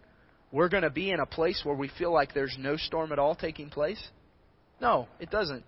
we're 0.52 0.68
going 0.68 0.84
to 0.84 0.90
be 0.90 1.10
in 1.10 1.18
a 1.18 1.26
place 1.26 1.60
where 1.64 1.74
we 1.74 1.90
feel 1.98 2.12
like 2.12 2.32
there's 2.32 2.56
no 2.58 2.76
storm 2.76 3.10
at 3.10 3.18
all 3.18 3.34
taking 3.34 3.68
place? 3.68 4.02
No, 4.80 5.08
it 5.18 5.30
doesn't. 5.30 5.64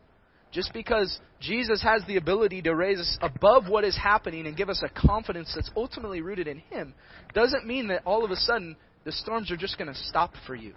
Just 0.53 0.73
because 0.73 1.19
Jesus 1.41 1.83
has 1.83 2.03
the 2.07 2.17
ability 2.17 2.63
to 2.63 2.77
raise 2.77 3.01
us 3.01 3.19
above 3.21 3.67
what 3.69 3.83
is 3.83 3.97
happening 3.97 4.47
and 4.47 4.57
give 4.57 4.69
us 4.69 4.81
a 4.85 5.07
confidence 5.09 5.53
that's 5.53 5.71
ultimately 5.75 6.21
rooted 6.21 6.47
in 6.47 6.59
Him 6.71 6.95
doesn't 7.33 7.67
mean 7.67 7.89
that 7.89 8.03
all 8.05 8.25
of 8.25 8.31
a 8.31 8.37
sudden 8.37 8.77
the 9.05 9.13
storms 9.13 9.51
are 9.51 9.57
just 9.57 9.79
going 9.79 9.93
to 9.93 9.99
stop 10.09 10.33
for 10.47 10.55
you. 10.55 10.75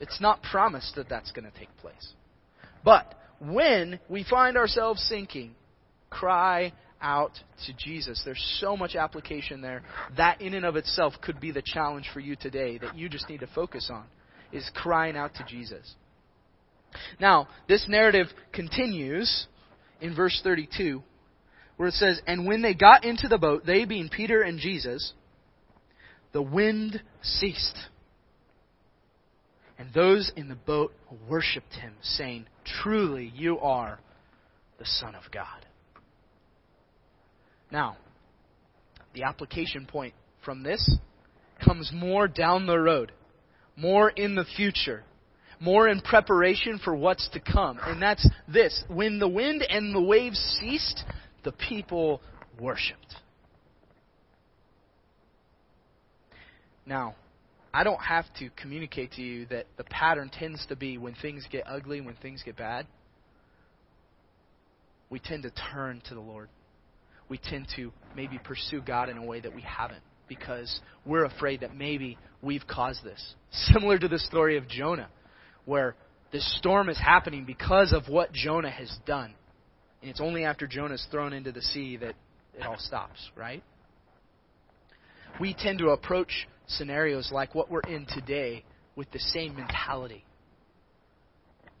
It's 0.00 0.20
not 0.20 0.42
promised 0.42 0.94
that 0.96 1.08
that's 1.08 1.32
going 1.32 1.50
to 1.50 1.58
take 1.58 1.74
place. 1.78 2.12
But 2.84 3.14
when 3.40 3.98
we 4.08 4.24
find 4.28 4.56
ourselves 4.56 5.02
sinking, 5.02 5.54
cry 6.10 6.72
out 7.00 7.32
to 7.66 7.72
Jesus. 7.76 8.22
There's 8.24 8.58
so 8.60 8.76
much 8.76 8.94
application 8.94 9.60
there. 9.60 9.82
That 10.16 10.40
in 10.40 10.54
and 10.54 10.64
of 10.64 10.76
itself 10.76 11.14
could 11.22 11.40
be 11.40 11.52
the 11.52 11.62
challenge 11.62 12.08
for 12.12 12.20
you 12.20 12.36
today 12.36 12.78
that 12.78 12.96
you 12.96 13.08
just 13.08 13.28
need 13.28 13.40
to 13.40 13.48
focus 13.54 13.90
on 13.92 14.04
is 14.52 14.68
crying 14.74 15.16
out 15.16 15.34
to 15.34 15.44
Jesus. 15.44 15.94
Now, 17.20 17.48
this 17.68 17.86
narrative 17.88 18.28
continues 18.52 19.46
in 20.00 20.14
verse 20.14 20.40
32 20.42 21.02
where 21.76 21.88
it 21.88 21.94
says, 21.94 22.20
And 22.26 22.46
when 22.46 22.62
they 22.62 22.74
got 22.74 23.04
into 23.04 23.28
the 23.28 23.38
boat, 23.38 23.64
they 23.64 23.84
being 23.84 24.08
Peter 24.08 24.42
and 24.42 24.58
Jesus, 24.58 25.12
the 26.32 26.42
wind 26.42 27.02
ceased. 27.22 27.76
And 29.78 29.92
those 29.94 30.32
in 30.36 30.48
the 30.48 30.56
boat 30.56 30.92
worshipped 31.28 31.74
him, 31.74 31.94
saying, 32.02 32.46
Truly 32.64 33.32
you 33.34 33.58
are 33.60 34.00
the 34.78 34.86
Son 34.86 35.14
of 35.14 35.30
God. 35.32 35.66
Now, 37.70 37.96
the 39.14 39.22
application 39.24 39.86
point 39.86 40.14
from 40.44 40.62
this 40.62 40.98
comes 41.64 41.90
more 41.94 42.28
down 42.28 42.66
the 42.66 42.78
road, 42.78 43.12
more 43.76 44.10
in 44.10 44.34
the 44.34 44.44
future, 44.44 45.04
more 45.60 45.88
in 45.88 46.00
preparation 46.00 46.78
for 46.82 46.94
what's 46.94 47.28
to 47.30 47.40
come. 47.40 47.78
And 47.82 48.00
that's 48.00 48.28
this. 48.46 48.84
When 48.88 49.18
the 49.18 49.28
wind 49.28 49.62
and 49.68 49.94
the 49.94 50.00
waves 50.00 50.38
ceased, 50.60 51.04
the 51.44 51.52
people 51.52 52.20
worshiped. 52.60 53.16
Now, 56.88 57.14
I 57.72 57.84
don't 57.84 58.00
have 58.00 58.24
to 58.38 58.48
communicate 58.56 59.12
to 59.12 59.22
you 59.22 59.46
that 59.46 59.66
the 59.76 59.84
pattern 59.84 60.30
tends 60.32 60.64
to 60.66 60.76
be 60.76 60.98
when 60.98 61.14
things 61.14 61.46
get 61.52 61.64
ugly, 61.68 62.00
when 62.00 62.14
things 62.16 62.42
get 62.44 62.56
bad, 62.56 62.86
we 65.10 65.20
tend 65.20 65.44
to 65.44 65.50
turn 65.72 66.02
to 66.08 66.14
the 66.14 66.20
Lord 66.20 66.48
we 67.28 67.38
tend 67.38 67.68
to 67.76 67.92
maybe 68.16 68.38
pursue 68.38 68.80
God 68.80 69.08
in 69.08 69.18
a 69.18 69.24
way 69.24 69.40
that 69.40 69.54
we 69.54 69.62
haven't 69.62 70.02
because 70.28 70.80
we're 71.04 71.24
afraid 71.24 71.60
that 71.60 71.74
maybe 71.74 72.18
we've 72.42 72.66
caused 72.66 73.04
this. 73.04 73.34
Similar 73.72 73.98
to 73.98 74.08
the 74.08 74.18
story 74.18 74.56
of 74.56 74.68
Jonah, 74.68 75.08
where 75.64 75.94
this 76.32 76.58
storm 76.58 76.88
is 76.88 76.98
happening 76.98 77.44
because 77.44 77.92
of 77.92 78.08
what 78.08 78.32
Jonah 78.32 78.70
has 78.70 78.94
done. 79.06 79.34
And 80.02 80.10
it's 80.10 80.20
only 80.20 80.44
after 80.44 80.66
Jonah's 80.66 81.06
thrown 81.10 81.32
into 81.32 81.52
the 81.52 81.62
sea 81.62 81.96
that 81.98 82.14
it 82.54 82.62
all 82.62 82.78
stops, 82.78 83.18
right? 83.36 83.62
We 85.40 85.54
tend 85.54 85.78
to 85.80 85.90
approach 85.90 86.48
scenarios 86.68 87.30
like 87.32 87.54
what 87.54 87.70
we're 87.70 87.80
in 87.80 88.06
today 88.06 88.64
with 88.96 89.10
the 89.10 89.18
same 89.18 89.56
mentality 89.56 90.24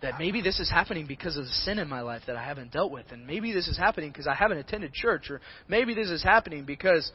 that 0.00 0.14
maybe 0.18 0.40
this 0.40 0.60
is 0.60 0.70
happening 0.70 1.06
because 1.06 1.36
of 1.36 1.44
the 1.44 1.50
sin 1.50 1.78
in 1.78 1.88
my 1.88 2.00
life 2.00 2.22
that 2.26 2.36
I 2.36 2.44
haven't 2.44 2.72
dealt 2.72 2.92
with, 2.92 3.06
and 3.10 3.26
maybe 3.26 3.52
this 3.52 3.66
is 3.66 3.76
happening 3.76 4.10
because 4.10 4.26
I 4.26 4.34
haven't 4.34 4.58
attended 4.58 4.92
church, 4.92 5.30
or 5.30 5.40
maybe 5.66 5.94
this 5.94 6.08
is 6.08 6.22
happening 6.22 6.64
because 6.64 7.10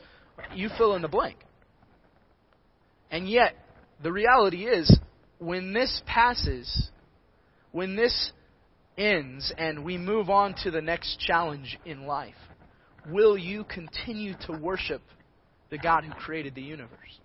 you 0.54 0.70
fill 0.78 0.96
in 0.96 1.02
the 1.02 1.08
blank. 1.08 1.38
And 3.10 3.30
yet, 3.30 3.56
the 4.02 4.12
reality 4.12 4.66
is, 4.66 5.00
when 5.40 5.74
this 5.74 6.02
passes, 6.06 6.90
when 7.72 7.96
this 7.96 8.32
ends, 8.98 9.54
and 9.58 9.86
we 9.86 9.98
move 9.98 10.30
on 10.30 10.56
to 10.64 10.72
the 10.72 10.82
next 10.82 11.20
challenge 11.20 11.80
in 11.86 12.06
life, 12.06 12.36
will 13.08 13.38
you 13.38 13.64
continue 13.64 14.34
to 14.48 14.54
worship 14.54 15.02
the 15.70 15.78
God 15.78 16.04
who 16.04 16.14
created 16.14 16.54
the 16.54 16.62
universe? 16.62 17.20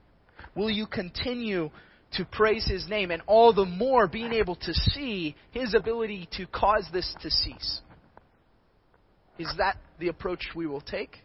Will 0.54 0.70
you 0.70 0.86
continue 0.86 1.70
to 2.12 2.24
praise 2.24 2.66
his 2.66 2.88
name, 2.88 3.10
and 3.10 3.22
all 3.26 3.52
the 3.52 3.64
more 3.64 4.08
being 4.08 4.32
able 4.32 4.56
to 4.56 4.72
see 4.72 5.36
his 5.50 5.74
ability 5.74 6.28
to 6.32 6.46
cause 6.46 6.88
this 6.92 7.14
to 7.20 7.30
cease. 7.30 7.80
Is 9.38 9.52
that 9.58 9.76
the 10.00 10.08
approach 10.08 10.46
we 10.56 10.66
will 10.66 10.80
take? 10.80 11.16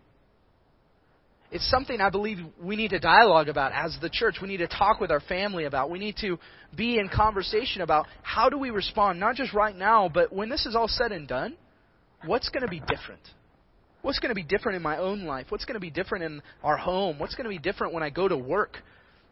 It's 1.52 1.70
something 1.70 2.02
I 2.02 2.10
believe 2.10 2.40
we 2.62 2.76
need 2.76 2.90
to 2.90 3.00
dialogue 3.00 3.48
about 3.48 3.72
as 3.74 3.96
the 4.02 4.10
church. 4.10 4.38
We 4.42 4.48
need 4.48 4.58
to 4.58 4.68
talk 4.68 5.00
with 5.00 5.12
our 5.12 5.20
family 5.20 5.66
about. 5.66 5.92
We 5.92 6.00
need 6.00 6.18
to 6.18 6.40
be 6.76 6.98
in 6.98 7.10
conversation 7.10 7.82
about 7.82 8.08
how 8.24 8.50
do 8.50 8.58
we 8.58 8.72
respond, 8.72 9.20
not 9.20 9.36
just 9.36 9.54
right 9.54 9.76
now, 9.76 10.10
but 10.12 10.34
when 10.34 10.50
this 10.50 10.66
is 10.66 10.76
all 10.76 10.88
said 10.88 11.12
and 11.12 11.28
done, 11.28 11.56
what's 12.26 12.50
going 12.50 12.64
to 12.64 12.70
be 12.70 12.80
different? 12.80 13.22
What's 14.02 14.20
going 14.20 14.30
to 14.30 14.36
be 14.36 14.44
different 14.44 14.76
in 14.76 14.82
my 14.82 14.98
own 14.98 15.26
life? 15.26 15.46
What's 15.50 15.66
going 15.66 15.76
to 15.76 15.80
be 15.80 15.92
different 15.92 16.26
in 16.26 16.42
our 16.64 16.76
home? 16.76 17.20
What's 17.20 17.36
going 17.36 17.46
to 17.46 17.50
be 17.50 17.60
different 17.60 17.94
when 17.94 18.04
I 18.04 18.10
go 18.10 18.28
to 18.28 18.38
work? 18.38 18.80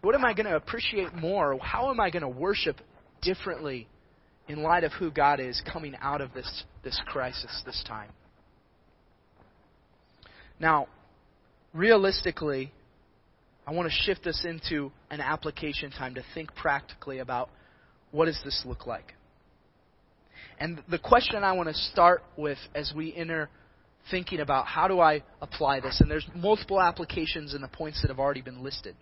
What 0.01 0.15
am 0.15 0.25
I 0.25 0.33
going 0.33 0.47
to 0.47 0.55
appreciate 0.55 1.13
more? 1.13 1.57
How 1.59 1.89
am 1.91 1.99
I 1.99 2.09
going 2.09 2.23
to 2.23 2.29
worship 2.29 2.77
differently 3.21 3.87
in 4.47 4.63
light 4.63 4.83
of 4.83 4.91
who 4.93 5.11
God 5.11 5.39
is 5.39 5.61
coming 5.71 5.95
out 6.01 6.21
of 6.21 6.33
this, 6.33 6.63
this 6.83 6.99
crisis, 7.05 7.61
this 7.65 7.83
time? 7.87 8.09
Now, 10.59 10.87
realistically, 11.73 12.71
I 13.65 13.71
want 13.73 13.89
to 13.89 13.95
shift 14.03 14.23
this 14.23 14.43
into 14.43 14.91
an 15.09 15.21
application 15.21 15.91
time 15.91 16.15
to 16.15 16.23
think 16.33 16.53
practically 16.55 17.19
about 17.19 17.49
what 18.11 18.25
does 18.25 18.39
this 18.43 18.63
look 18.65 18.87
like? 18.87 19.13
And 20.59 20.81
the 20.89 20.99
question 20.99 21.43
I 21.43 21.53
want 21.53 21.69
to 21.69 21.75
start 21.75 22.23
with 22.37 22.57
as 22.75 22.91
we 22.95 23.15
enter 23.15 23.49
thinking 24.09 24.39
about 24.39 24.65
how 24.65 24.87
do 24.87 24.99
I 24.99 25.23
apply 25.41 25.79
this, 25.79 26.01
and 26.01 26.09
there's 26.09 26.27
multiple 26.35 26.81
applications 26.81 27.53
in 27.53 27.61
the 27.61 27.67
points 27.67 28.01
that 28.01 28.09
have 28.09 28.19
already 28.19 28.41
been 28.41 28.63
listed. 28.63 28.95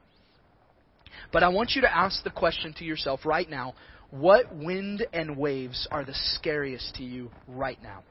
But 1.31 1.43
I 1.43 1.49
want 1.49 1.71
you 1.75 1.81
to 1.81 1.95
ask 1.95 2.23
the 2.23 2.29
question 2.29 2.73
to 2.77 2.83
yourself 2.83 3.25
right 3.25 3.49
now 3.49 3.75
what 4.11 4.55
wind 4.55 5.05
and 5.13 5.37
waves 5.37 5.87
are 5.91 6.03
the 6.03 6.15
scariest 6.15 6.95
to 6.95 7.03
you 7.03 7.29
right 7.47 7.81
now? 7.81 8.03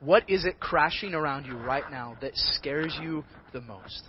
What 0.00 0.28
is 0.28 0.44
it 0.44 0.58
crashing 0.58 1.14
around 1.14 1.46
you 1.46 1.54
right 1.54 1.88
now 1.88 2.16
that 2.20 2.32
scares 2.34 2.96
you 3.00 3.24
the 3.52 3.60
most? 3.60 4.02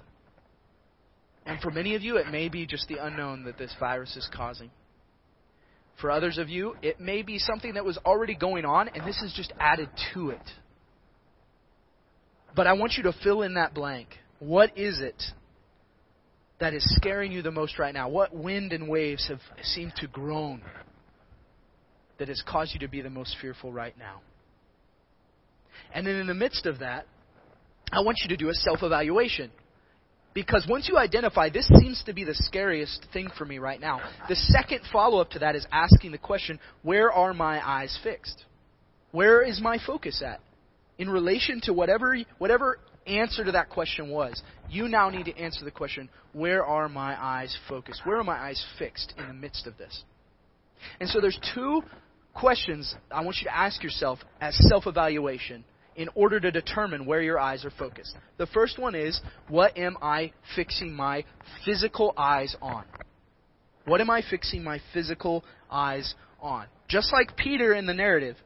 And 1.45 1.59
for 1.61 1.69
many 1.69 1.93
of 1.93 2.01
you, 2.01 2.17
it 2.17 2.31
may 2.31 2.49
be 2.49 2.65
just 2.65 2.87
the 2.87 3.05
unknown 3.05 3.43
that 3.43 3.59
this 3.59 3.73
virus 3.79 4.15
is 4.15 4.27
causing. 4.33 4.71
For 6.01 6.09
others 6.09 6.39
of 6.39 6.49
you, 6.49 6.75
it 6.81 6.99
may 6.99 7.21
be 7.21 7.37
something 7.37 7.75
that 7.75 7.85
was 7.85 7.99
already 7.99 8.33
going 8.33 8.65
on, 8.65 8.87
and 8.87 9.05
this 9.05 9.21
is 9.21 9.33
just 9.35 9.53
added 9.59 9.89
to 10.13 10.31
it. 10.31 10.51
But 12.55 12.65
I 12.65 12.73
want 12.73 12.93
you 12.93 13.03
to 13.03 13.13
fill 13.23 13.43
in 13.43 13.55
that 13.55 13.75
blank. 13.75 14.09
What 14.39 14.75
is 14.77 14.99
it 14.99 15.21
that 16.63 16.73
is 16.73 16.83
scaring 16.95 17.33
you 17.33 17.41
the 17.41 17.51
most 17.51 17.77
right 17.77 17.93
now? 17.93 18.07
What 18.07 18.33
wind 18.33 18.71
and 18.71 18.87
waves 18.87 19.27
have 19.27 19.41
seemed 19.63 19.91
to 19.97 20.07
groan 20.07 20.61
that 22.17 22.29
has 22.29 22.41
caused 22.47 22.73
you 22.73 22.79
to 22.79 22.87
be 22.87 23.01
the 23.01 23.09
most 23.09 23.35
fearful 23.41 23.73
right 23.73 23.97
now? 23.99 24.21
And 25.93 26.07
then 26.07 26.15
in 26.15 26.27
the 26.27 26.33
midst 26.33 26.65
of 26.65 26.79
that, 26.79 27.05
I 27.91 27.99
want 27.99 28.19
you 28.23 28.29
to 28.29 28.37
do 28.37 28.47
a 28.47 28.53
self 28.53 28.81
evaluation. 28.81 29.51
Because 30.33 30.65
once 30.69 30.87
you 30.87 30.97
identify, 30.97 31.49
this 31.49 31.67
seems 31.67 32.01
to 32.05 32.13
be 32.13 32.23
the 32.23 32.33
scariest 32.33 33.07
thing 33.11 33.29
for 33.37 33.43
me 33.43 33.59
right 33.59 33.79
now, 33.79 33.99
the 34.29 34.35
second 34.35 34.79
follow 34.91 35.19
up 35.19 35.31
to 35.31 35.39
that 35.39 35.57
is 35.57 35.67
asking 35.69 36.13
the 36.13 36.17
question 36.17 36.61
where 36.81 37.11
are 37.11 37.33
my 37.33 37.61
eyes 37.61 37.99
fixed? 38.03 38.45
Where 39.11 39.43
is 39.43 39.59
my 39.61 39.79
focus 39.85 40.23
at? 40.25 40.39
In 40.97 41.09
relation 41.09 41.59
to 41.63 41.73
whatever, 41.73 42.15
whatever 42.37 42.79
answer 43.07 43.43
to 43.43 43.51
that 43.53 43.69
question 43.69 44.09
was, 44.09 44.41
you 44.69 44.87
now 44.87 45.09
need 45.09 45.25
to 45.25 45.37
answer 45.37 45.65
the 45.65 45.71
question, 45.71 46.09
where 46.31 46.65
are 46.65 46.89
my 46.89 47.21
eyes 47.21 47.55
focused? 47.67 48.01
Where 48.05 48.17
are 48.17 48.23
my 48.23 48.37
eyes 48.37 48.63
fixed 48.77 49.13
in 49.17 49.27
the 49.27 49.33
midst 49.33 49.67
of 49.67 49.77
this? 49.77 50.03
And 50.99 51.09
so 51.09 51.21
there's 51.21 51.39
two 51.53 51.81
questions 52.33 52.95
I 53.11 53.21
want 53.21 53.37
you 53.41 53.45
to 53.45 53.55
ask 53.55 53.83
yourself 53.83 54.19
as 54.41 54.57
self-evaluation 54.69 55.63
in 55.95 56.09
order 56.15 56.39
to 56.39 56.51
determine 56.51 57.05
where 57.05 57.21
your 57.21 57.39
eyes 57.39 57.63
are 57.65 57.71
focused. 57.71 58.15
The 58.37 58.47
first 58.47 58.79
one 58.79 58.95
is, 58.95 59.19
what 59.47 59.77
am 59.77 59.97
I 60.01 60.33
fixing 60.55 60.93
my 60.93 61.23
physical 61.65 62.13
eyes 62.17 62.55
on? 62.61 62.83
What 63.85 64.01
am 64.01 64.09
I 64.09 64.23
fixing 64.27 64.63
my 64.63 64.79
physical 64.93 65.43
eyes 65.69 66.15
on? 66.41 66.65
Just 66.87 67.13
like 67.13 67.37
Peter 67.37 67.73
in 67.73 67.85
the 67.85 67.93
narrative, 67.93 68.37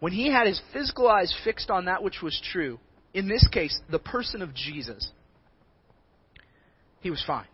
when 0.00 0.12
he 0.12 0.30
had 0.30 0.46
his 0.46 0.60
physical 0.72 1.08
eyes 1.08 1.34
fixed 1.44 1.70
on 1.70 1.86
that 1.86 2.02
which 2.02 2.20
was 2.22 2.40
true, 2.52 2.78
in 3.14 3.28
this 3.28 3.46
case, 3.48 3.78
the 3.90 3.98
person 3.98 4.42
of 4.42 4.54
Jesus, 4.54 5.10
he 7.00 7.10
was 7.10 7.22
fine. 7.26 7.46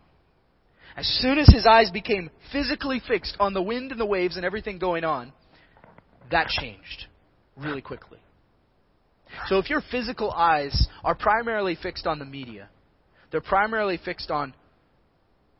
As 0.95 1.07
soon 1.21 1.37
as 1.37 1.47
his 1.47 1.65
eyes 1.65 1.91
became 1.91 2.29
physically 2.51 3.01
fixed 3.05 3.35
on 3.39 3.53
the 3.53 3.61
wind 3.61 3.91
and 3.91 3.99
the 3.99 4.05
waves 4.05 4.35
and 4.35 4.45
everything 4.45 4.79
going 4.79 5.03
on, 5.03 5.31
that 6.31 6.47
changed 6.47 7.05
really 7.55 7.81
quickly. 7.81 8.19
So 9.47 9.57
if 9.57 9.69
your 9.69 9.81
physical 9.91 10.31
eyes 10.31 10.87
are 11.03 11.15
primarily 11.15 11.77
fixed 11.81 12.07
on 12.07 12.19
the 12.19 12.25
media, 12.25 12.69
they're 13.31 13.41
primarily 13.41 13.99
fixed 14.03 14.31
on 14.31 14.53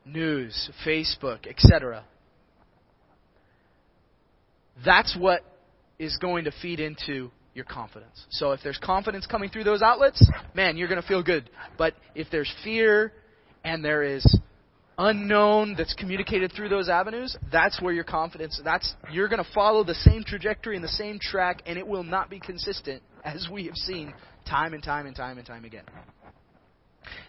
news, 0.06 0.70
Facebook, 0.86 1.48
etc. 1.48 2.04
That's 4.84 5.16
what 5.18 5.42
is 6.00 6.18
going 6.18 6.46
to 6.46 6.52
feed 6.62 6.80
into 6.80 7.32
your 7.60 7.66
confidence. 7.66 8.26
So 8.30 8.54
if 8.54 8.62
there's 8.64 8.80
confidence 8.82 9.28
coming 9.28 9.50
through 9.50 9.66
those 9.66 9.82
outlets, 9.82 10.26
man, 10.54 10.78
you're 10.78 10.88
going 10.88 11.02
to 11.02 11.08
feel 11.08 11.22
good. 11.22 11.50
But 11.78 11.94
if 12.16 12.28
there's 12.32 12.52
fear 12.64 13.12
and 13.66 13.84
there 13.84 14.02
is 14.02 14.26
unknown 14.98 15.76
that's 15.78 15.94
communicated 15.94 16.54
through 16.56 16.70
those 16.70 16.88
avenues, 16.88 17.36
that's 17.52 17.82
where 17.82 17.94
your 17.94 18.06
confidence, 18.06 18.60
that's, 18.64 18.96
you're 19.12 19.28
going 19.28 19.44
to 19.44 19.50
follow 19.54 19.84
the 19.84 19.94
same 19.94 20.24
trajectory 20.24 20.76
and 20.76 20.84
the 20.84 20.88
same 20.88 21.20
track, 21.20 21.62
and 21.66 21.78
it 21.78 21.86
will 21.86 22.04
not 22.04 22.30
be 22.30 22.40
consistent, 22.40 23.04
as 23.26 23.50
we 23.52 23.66
have 23.66 23.76
seen 23.76 24.14
time 24.48 24.74
and 24.74 24.82
time 24.82 25.06
and 25.06 25.16
time 25.16 25.38
and 25.38 25.46
time 25.46 25.66
again. 25.66 25.84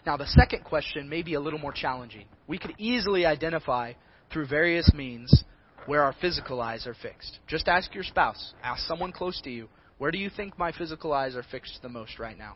Now, 0.05 0.15
the 0.15 0.27
second 0.27 0.63
question 0.63 1.09
may 1.09 1.23
be 1.23 1.33
a 1.33 1.39
little 1.41 1.59
more 1.59 1.73
challenging. 1.73 2.25
We 2.47 2.57
could 2.57 2.73
easily 2.77 3.25
identify 3.25 3.93
through 4.31 4.47
various 4.47 4.93
means 4.93 5.43
where 5.87 6.03
our 6.03 6.15
physical 6.21 6.61
eyes 6.61 6.87
are 6.87 6.95
fixed. 7.01 7.39
Just 7.47 7.67
ask 7.67 7.93
your 7.93 8.03
spouse, 8.03 8.53
ask 8.63 8.85
someone 8.87 9.11
close 9.11 9.41
to 9.41 9.49
you, 9.49 9.67
where 10.01 10.09
do 10.09 10.17
you 10.17 10.31
think 10.35 10.57
my 10.57 10.71
physical 10.71 11.13
eyes 11.13 11.35
are 11.35 11.45
fixed 11.51 11.77
the 11.83 11.87
most 11.87 12.17
right 12.17 12.35
now? 12.35 12.55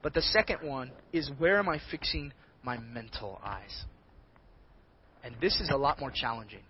But 0.00 0.14
the 0.14 0.22
second 0.22 0.58
one 0.62 0.92
is 1.12 1.28
where 1.38 1.58
am 1.58 1.68
I 1.68 1.80
fixing 1.90 2.32
my 2.62 2.78
mental 2.78 3.40
eyes? 3.44 3.84
And 5.24 5.34
this 5.40 5.60
is 5.60 5.70
a 5.70 5.76
lot 5.76 5.98
more 5.98 6.12
challenging 6.14 6.62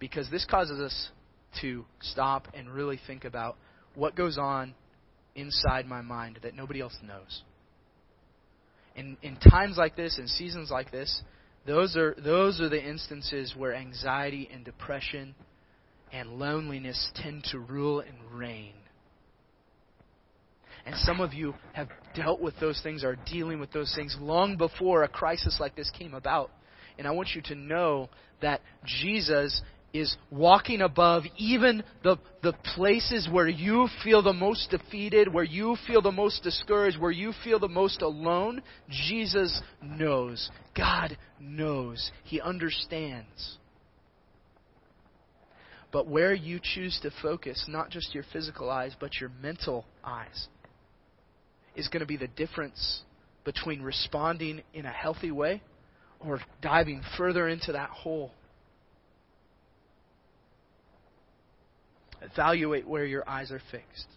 because 0.00 0.28
this 0.32 0.44
causes 0.44 0.80
us 0.80 1.10
to 1.60 1.84
stop 2.00 2.48
and 2.54 2.68
really 2.68 2.98
think 3.06 3.24
about 3.24 3.56
what 3.94 4.16
goes 4.16 4.36
on 4.36 4.74
inside 5.36 5.86
my 5.86 6.02
mind 6.02 6.40
that 6.42 6.56
nobody 6.56 6.80
else 6.80 6.98
knows. 7.04 7.44
In, 8.96 9.16
in 9.22 9.36
times 9.36 9.76
like 9.78 9.94
this, 9.94 10.18
in 10.18 10.26
seasons 10.26 10.72
like 10.72 10.90
this, 10.90 11.22
those 11.68 11.96
are, 11.96 12.16
those 12.18 12.60
are 12.60 12.68
the 12.68 12.84
instances 12.84 13.54
where 13.56 13.76
anxiety 13.76 14.48
and 14.52 14.64
depression 14.64 15.36
and 16.12 16.38
loneliness 16.38 17.10
tend 17.14 17.44
to 17.50 17.58
rule 17.58 18.00
and 18.00 18.16
reign. 18.32 18.72
And 20.84 20.94
some 20.98 21.20
of 21.20 21.34
you 21.34 21.54
have 21.72 21.88
dealt 22.14 22.40
with 22.40 22.54
those 22.60 22.80
things, 22.82 23.02
are 23.02 23.16
dealing 23.30 23.58
with 23.58 23.72
those 23.72 23.92
things 23.94 24.16
long 24.20 24.56
before 24.56 25.02
a 25.02 25.08
crisis 25.08 25.58
like 25.58 25.74
this 25.74 25.90
came 25.90 26.14
about. 26.14 26.50
And 26.96 27.06
I 27.06 27.10
want 27.10 27.30
you 27.34 27.42
to 27.42 27.54
know 27.56 28.08
that 28.40 28.60
Jesus 28.84 29.62
is 29.92 30.16
walking 30.30 30.82
above 30.82 31.24
even 31.36 31.82
the, 32.02 32.16
the 32.42 32.52
places 32.74 33.28
where 33.30 33.48
you 33.48 33.88
feel 34.04 34.22
the 34.22 34.32
most 34.32 34.70
defeated, 34.70 35.32
where 35.32 35.44
you 35.44 35.76
feel 35.86 36.02
the 36.02 36.12
most 36.12 36.42
discouraged, 36.42 36.98
where 36.98 37.10
you 37.10 37.32
feel 37.42 37.58
the 37.58 37.68
most 37.68 38.02
alone. 38.02 38.62
Jesus 38.88 39.60
knows. 39.82 40.50
God 40.76 41.16
knows. 41.40 42.10
He 42.24 42.40
understands. 42.40 43.58
But 45.96 46.08
where 46.08 46.34
you 46.34 46.60
choose 46.62 47.00
to 47.04 47.10
focus, 47.22 47.64
not 47.68 47.88
just 47.88 48.14
your 48.14 48.24
physical 48.30 48.68
eyes, 48.68 48.94
but 49.00 49.18
your 49.18 49.30
mental 49.40 49.86
eyes, 50.04 50.48
is 51.74 51.88
going 51.88 52.00
to 52.00 52.06
be 52.06 52.18
the 52.18 52.28
difference 52.28 53.00
between 53.46 53.80
responding 53.80 54.60
in 54.74 54.84
a 54.84 54.90
healthy 54.90 55.30
way 55.30 55.62
or 56.20 56.38
diving 56.60 57.00
further 57.16 57.48
into 57.48 57.72
that 57.72 57.88
hole. 57.88 58.32
Evaluate 62.20 62.86
where 62.86 63.06
your 63.06 63.26
eyes 63.26 63.50
are 63.50 63.62
fixed. 63.70 64.08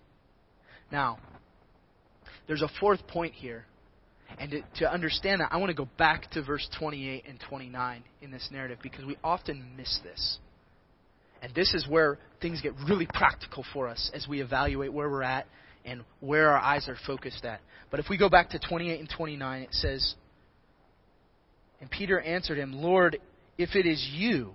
Now, 0.92 1.18
there's 2.46 2.62
a 2.62 2.70
fourth 2.82 3.08
point 3.08 3.36
here. 3.36 3.64
And 4.38 4.52
to, 4.52 4.62
to, 4.80 4.92
understand 4.92 5.40
that, 5.40 5.48
I 5.54 5.56
want 5.56 5.70
to 5.70 5.76
go 5.76 5.88
back 5.98 6.30
to 6.32 6.44
verse 6.44 6.68
28 6.78 7.24
and 7.26 7.40
29 7.40 8.04
in 8.22 8.32
this 8.32 8.50
narrative 8.52 8.80
because 8.84 9.06
we 9.06 9.16
often 9.24 9.78
miss 9.78 9.98
this. 10.04 10.40
And 11.42 11.54
this 11.56 11.74
is 11.74 11.88
where 11.88 12.18
things 12.42 12.62
get 12.62 12.74
really 12.88 13.08
practical 13.08 13.64
for 13.74 13.88
us 13.88 14.12
as 14.14 14.28
we 14.28 14.42
evaluate 14.42 14.92
where 14.92 15.10
we're 15.10 15.24
at 15.24 15.48
and 15.86 16.04
where 16.20 16.50
our 16.50 16.60
eyes 16.60 16.88
are 16.88 16.98
focused 17.08 17.46
at. 17.46 17.62
But 17.92 18.00
if 18.00 18.08
we 18.10 18.18
go 18.18 18.30
back 18.30 18.50
to 18.52 18.60
28 18.60 19.00
and 19.00 19.10
29, 19.10 19.62
it 19.62 19.74
says, 19.74 20.16
And 21.80 21.90
Peter 21.90 22.20
answered 22.20 22.58
him, 22.58 22.74
Lord, 22.74 23.20
if 23.58 23.76
it 23.76 23.86
is 23.86 24.06
you, 24.12 24.54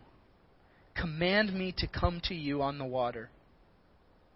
command 0.95 1.53
me 1.53 1.75
to 1.79 1.87
come 1.87 2.21
to 2.25 2.35
you 2.35 2.63
on 2.63 2.79
the 2.79 2.85
water. 2.85 3.31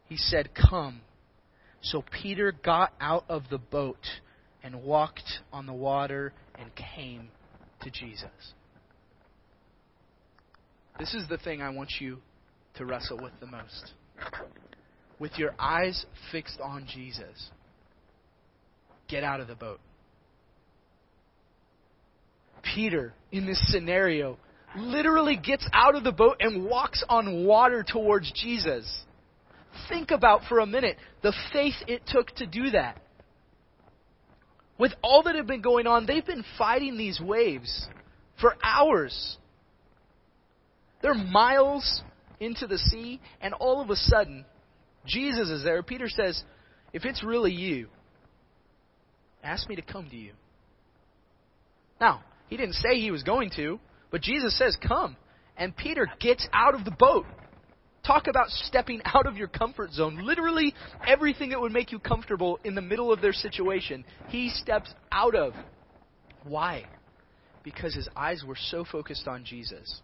He 0.07 0.17
said, 0.17 0.51
Come. 0.55 1.03
So 1.83 2.03
Peter 2.23 2.53
got 2.53 2.93
out 3.01 3.25
of 3.29 3.45
the 3.51 3.59
boat 3.59 4.05
and 4.65 4.83
walked 4.83 5.41
on 5.53 5.67
the 5.67 5.73
water 5.73 6.33
and 6.59 6.71
came 6.75 7.29
to 7.83 7.91
Jesus. 7.91 8.25
This 10.99 11.15
is 11.15 11.29
the 11.29 11.39
thing 11.39 11.63
I 11.63 11.71
want 11.71 11.91
you 12.01 12.19
to 12.79 12.87
wrestle 12.87 13.19
with 13.21 13.33
the 13.41 13.47
most. 13.47 13.93
With 15.19 15.33
your 15.37 15.55
eyes 15.59 16.07
fixed 16.33 16.61
on 16.63 16.87
Jesus, 16.93 17.51
get 19.09 19.25
out 19.25 19.41
of 19.41 19.49
the 19.49 19.55
boat. 19.55 19.81
Peter, 22.75 23.13
in 23.33 23.47
this 23.47 23.61
scenario, 23.73 24.39
literally 24.77 25.37
gets 25.37 25.69
out 25.73 25.97
of 25.97 26.05
the 26.05 26.13
boat 26.13 26.37
and 26.41 26.65
walks 26.65 27.05
on 27.09 27.45
water 27.45 27.85
towards 27.87 28.31
Jesus. 28.33 29.05
Think 29.89 30.11
about 30.11 30.43
for 30.49 30.61
a 30.61 30.67
minute 30.67 30.97
the 31.23 31.35
faith 31.53 31.75
it 31.87 32.03
took 32.07 32.29
to 32.37 32.47
do 32.47 32.71
that. 32.71 33.01
With 34.79 34.93
all 35.03 35.25
that 35.25 35.35
had 35.35 35.47
been 35.49 35.63
going 35.63 35.89
on, 35.89 36.07
they've 36.07 36.25
been 36.25 36.45
fighting 36.57 36.97
these 36.97 37.21
waves 37.21 37.89
for 38.41 38.55
hours. 38.63 39.37
They're 41.03 41.15
miles 41.15 42.03
into 42.41 42.67
the 42.67 42.79
sea, 42.79 43.21
and 43.41 43.55
all 43.55 43.81
of 43.81 43.91
a 43.91 43.97
sudden, 43.97 44.45
Jesus 45.07 45.49
is 45.49 45.65
there. 45.65 45.83
Peter 45.83 46.09
says, 46.09 46.43
If 46.93 47.05
it's 47.05 47.23
really 47.23 47.53
you, 47.53 47.89
ask 49.43 49.69
me 49.69 49.77
to 49.77 49.83
come 49.83 50.09
to 50.11 50.17
you. 50.17 50.33
Now, 52.01 52.23
he 52.49 52.57
didn't 52.57 52.75
say 52.75 53.01
he 53.01 53.11
was 53.11 53.23
going 53.23 53.51
to, 53.57 53.81
but 54.11 54.23
Jesus 54.23 54.57
says, 54.57 54.77
Come. 54.87 55.17
And 55.57 55.77
Peter 55.77 56.09
gets 56.21 56.47
out 56.53 56.75
of 56.75 56.85
the 56.85 56.93
boat. 56.93 57.27
Talk 58.07 58.27
about 58.29 58.49
stepping 58.49 59.03
out 59.05 59.27
of 59.27 59.37
your 59.37 59.49
comfort 59.49 59.93
zone. 59.93 60.25
Literally 60.25 60.73
everything 61.07 61.51
that 61.51 61.61
would 61.61 61.73
make 61.73 61.91
you 61.93 61.99
comfortable 61.99 62.59
in 62.65 62.75
the 62.75 62.81
middle 62.81 63.13
of 63.13 63.21
their 63.21 63.33
situation, 63.33 64.05
he 64.29 64.51
steps 64.51 64.93
out 65.11 65.35
of. 65.35 65.53
Why? 66.45 66.85
Because 67.65 67.95
his 67.95 68.09
eyes 68.17 68.45
were 68.47 68.57
so 68.71 68.85
focused 68.85 69.27
on 69.27 69.45
Jesus 69.45 70.01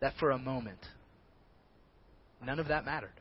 that 0.00 0.14
for 0.18 0.30
a 0.30 0.38
moment, 0.38 0.78
none 2.44 2.58
of 2.58 2.68
that 2.68 2.84
mattered. 2.84 3.12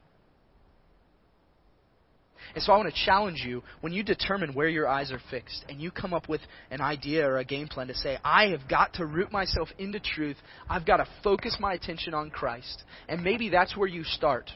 And 2.56 2.64
so 2.64 2.74
I 2.74 2.78
want 2.78 2.94
to 2.94 3.06
challenge 3.06 3.44
you 3.46 3.62
when 3.82 3.94
you 3.94 4.04
determine 4.04 4.54
where 4.54 4.68
your 4.68 4.88
eyes 4.88 5.12
are 5.12 5.22
fixed 5.30 5.66
and 5.70 5.80
you 5.80 5.92
come 5.92 6.14
up 6.14 6.28
with 6.28 6.42
an 6.72 6.82
idea 6.82 7.28
or 7.28 7.38
a 7.38 7.46
game 7.46 7.68
plan 7.68 7.88
to 7.88 7.96
say, 7.96 8.18
I 8.24 8.48
have 8.48 8.68
got 8.68 8.94
to 8.96 9.06
root 9.06 9.32
myself 9.32 9.70
into 9.78 10.00
truth. 10.00 10.38
I've 10.70 10.86
got 10.86 10.98
to 10.98 11.08
focus 11.24 11.58
my 11.60 11.74
attention 11.74 12.14
on 12.14 12.32
Christ. 12.32 12.84
And 13.08 13.24
maybe 13.24 13.50
that's 13.50 13.78
where 13.78 13.88
you 13.88 14.04
start. 14.04 14.50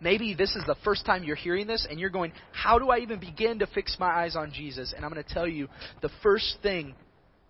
Maybe 0.00 0.34
this 0.34 0.54
is 0.54 0.64
the 0.66 0.76
first 0.84 1.06
time 1.06 1.24
you're 1.24 1.36
hearing 1.36 1.66
this 1.66 1.86
and 1.88 1.98
you're 1.98 2.10
going, 2.10 2.32
How 2.52 2.78
do 2.78 2.90
I 2.90 2.98
even 2.98 3.18
begin 3.18 3.60
to 3.60 3.66
fix 3.66 3.96
my 3.98 4.08
eyes 4.08 4.36
on 4.36 4.52
Jesus? 4.52 4.92
And 4.94 5.04
I'm 5.04 5.10
going 5.10 5.24
to 5.24 5.34
tell 5.34 5.48
you 5.48 5.68
the 6.02 6.10
first 6.22 6.58
thing, 6.62 6.94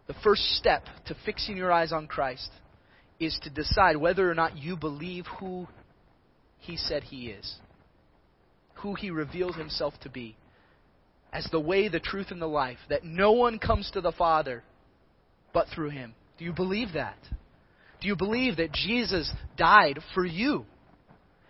the 0.06 0.14
first 0.22 0.42
step 0.56 0.84
to 1.06 1.16
fixing 1.24 1.56
your 1.56 1.72
eyes 1.72 1.92
on 1.92 2.06
Christ 2.06 2.50
is 3.18 3.36
to 3.42 3.50
decide 3.50 3.96
whether 3.96 4.30
or 4.30 4.34
not 4.34 4.56
you 4.56 4.76
believe 4.76 5.24
who 5.40 5.66
He 6.58 6.76
said 6.76 7.04
He 7.04 7.28
is 7.28 7.58
who 8.76 8.94
he 8.94 9.10
revealed 9.10 9.56
himself 9.56 9.94
to 10.02 10.08
be 10.08 10.36
as 11.32 11.48
the 11.50 11.60
way, 11.60 11.88
the 11.88 12.00
truth, 12.00 12.28
and 12.30 12.40
the 12.40 12.46
life, 12.46 12.78
that 12.88 13.04
no 13.04 13.32
one 13.32 13.58
comes 13.58 13.90
to 13.90 14.00
the 14.00 14.12
Father 14.12 14.62
but 15.52 15.66
through 15.74 15.90
him. 15.90 16.14
Do 16.38 16.44
you 16.44 16.52
believe 16.52 16.92
that? 16.94 17.18
Do 18.00 18.08
you 18.08 18.16
believe 18.16 18.56
that 18.56 18.72
Jesus 18.72 19.30
died 19.56 19.98
for 20.14 20.24
you 20.24 20.64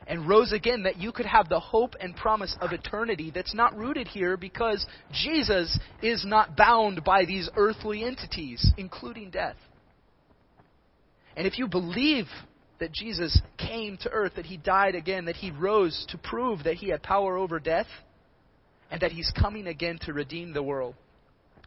and 0.06 0.28
rose 0.28 0.52
again 0.52 0.84
that 0.84 0.98
you 0.98 1.12
could 1.12 1.26
have 1.26 1.48
the 1.48 1.60
hope 1.60 1.94
and 2.00 2.16
promise 2.16 2.56
of 2.60 2.72
eternity 2.72 3.30
that's 3.34 3.54
not 3.54 3.76
rooted 3.76 4.08
here 4.08 4.36
because 4.36 4.86
Jesus 5.12 5.78
is 6.02 6.24
not 6.24 6.56
bound 6.56 7.04
by 7.04 7.24
these 7.24 7.50
earthly 7.56 8.04
entities, 8.04 8.72
including 8.76 9.30
death? 9.30 9.56
And 11.36 11.46
if 11.46 11.58
you 11.58 11.68
believe 11.68 12.26
that 12.78 12.92
Jesus 12.92 13.40
came 13.58 13.96
to 13.98 14.10
earth, 14.10 14.32
that 14.36 14.46
he 14.46 14.56
died 14.56 14.94
again, 14.94 15.24
that 15.26 15.36
he 15.36 15.50
rose 15.50 16.06
to 16.10 16.18
prove 16.18 16.64
that 16.64 16.74
he 16.74 16.90
had 16.90 17.02
power 17.02 17.36
over 17.36 17.58
death, 17.58 17.86
and 18.90 19.00
that 19.00 19.12
he's 19.12 19.32
coming 19.40 19.66
again 19.66 19.98
to 20.02 20.12
redeem 20.12 20.52
the 20.52 20.62
world. 20.62 20.94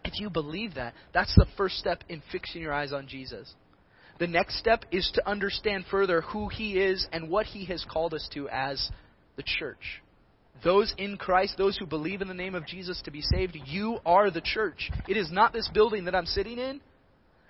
If 0.06 0.19
you 0.19 0.30
believe 0.30 0.76
that, 0.76 0.93
that's 1.13 1.36
the 1.36 1.48
first 1.58 1.78
step 1.78 2.04
in 2.08 2.22
fixing 2.32 2.62
your 2.62 2.74
eyes 2.74 2.93
on 2.93 3.08
Jesus. 3.08 3.54
The 4.19 4.28
next 4.28 4.60
step 4.60 4.86
is 4.91 5.10
to 5.15 5.28
understand 5.28 5.86
further 5.89 6.22
who 6.22 6.50
he 6.50 6.80
is 6.80 7.08
and 7.12 7.30
what 7.30 7.45
he 7.45 7.65
has 7.65 7.86
called 7.89 8.13
us 8.13 8.28
to 8.34 8.48
as 8.50 8.89
the 9.36 9.43
church. 9.43 10.02
Those 10.63 10.93
in 10.98 11.17
Christ, 11.17 11.56
those 11.58 11.78
who 11.78 11.86
believe 11.86 12.22
in 12.22 12.28
the 12.28 12.34
name 12.34 12.54
of 12.54 12.65
Jesus 12.65 13.02
to 13.04 13.12
be 13.12 13.22
saved, 13.22 13.58
you 13.65 14.00
are 14.06 14.30
the 14.30 14.41
church. 14.41 14.91
It 15.08 15.15
is 15.15 15.32
not 15.32 15.54
this 15.54 15.69
building 15.74 16.06
that 16.06 16.15
I'm 16.15 16.26
sitting 16.26 16.58
in. 16.58 16.82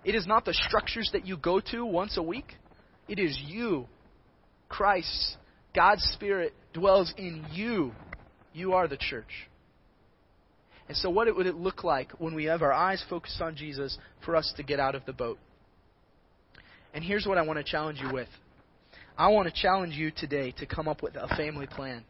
It 0.05 0.13
is 0.13 0.27
not 0.27 0.45
the 0.45 0.53
structures 0.53 1.09
that 1.13 1.25
you 1.25 1.37
go 1.37 1.59
to 1.71 1.85
once 1.85 2.17
a 2.17 2.23
week. 2.23 2.53
It 3.09 3.19
is 3.19 3.37
you. 3.47 3.87
Christ, 4.69 5.37
God's 5.75 6.03
Spirit 6.13 6.53
dwells 6.73 7.13
in 7.17 7.45
you. 7.51 7.91
You 8.53 8.73
are 8.73 8.87
the 8.87 8.97
church. 8.97 9.49
And 10.87 10.95
so, 10.95 11.09
what 11.09 11.33
would 11.35 11.47
it 11.47 11.55
look 11.55 11.83
like 11.83 12.11
when 12.13 12.33
we 12.33 12.45
have 12.45 12.61
our 12.61 12.73
eyes 12.73 13.03
focused 13.09 13.41
on 13.41 13.55
Jesus 13.55 13.97
for 14.25 14.35
us 14.35 14.53
to 14.57 14.63
get 14.63 14.79
out 14.79 14.95
of 14.95 15.05
the 15.05 15.13
boat? 15.13 15.39
And 16.93 17.03
here's 17.03 17.25
what 17.27 17.37
I 17.37 17.43
want 17.43 17.57
to 17.57 17.63
challenge 17.63 17.99
you 17.99 18.11
with 18.13 18.29
I 19.17 19.27
want 19.27 19.53
to 19.53 19.61
challenge 19.61 19.95
you 19.95 20.11
today 20.11 20.53
to 20.57 20.65
come 20.65 20.87
up 20.87 21.03
with 21.03 21.15
a 21.15 21.27
family 21.35 21.67
plan. 21.67 22.05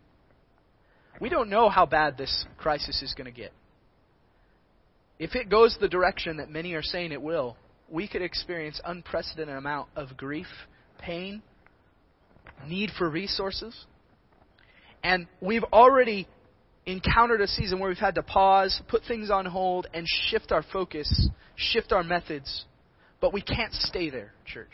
We 1.19 1.29
don't 1.29 1.49
know 1.49 1.67
how 1.67 1.85
bad 1.85 2.17
this 2.17 2.45
crisis 2.57 3.01
is 3.01 3.13
going 3.13 3.25
to 3.25 3.31
get. 3.31 3.51
If 5.17 5.35
it 5.35 5.49
goes 5.49 5.75
the 5.79 5.89
direction 5.89 6.37
that 6.37 6.49
many 6.49 6.73
are 6.73 6.83
saying 6.83 7.11
it 7.11 7.21
will, 7.21 7.57
we 7.89 8.07
could 8.07 8.21
experience 8.21 8.79
unprecedented 8.85 9.55
amount 9.55 9.89
of 9.95 10.15
grief, 10.15 10.47
pain, 10.99 11.41
need 12.67 12.91
for 12.97 13.09
resources. 13.09 13.75
And 15.03 15.27
we've 15.41 15.63
already 15.71 16.27
encountered 16.85 17.41
a 17.41 17.47
season 17.47 17.79
where 17.79 17.89
we've 17.89 17.97
had 17.97 18.15
to 18.15 18.23
pause, 18.23 18.81
put 18.87 19.03
things 19.07 19.29
on 19.29 19.45
hold, 19.45 19.87
and 19.93 20.05
shift 20.07 20.51
our 20.51 20.63
focus, 20.73 21.29
shift 21.55 21.91
our 21.91 22.03
methods. 22.03 22.65
But 23.21 23.33
we 23.33 23.41
can't 23.41 23.73
stay 23.73 24.09
there, 24.09 24.33
church. 24.45 24.71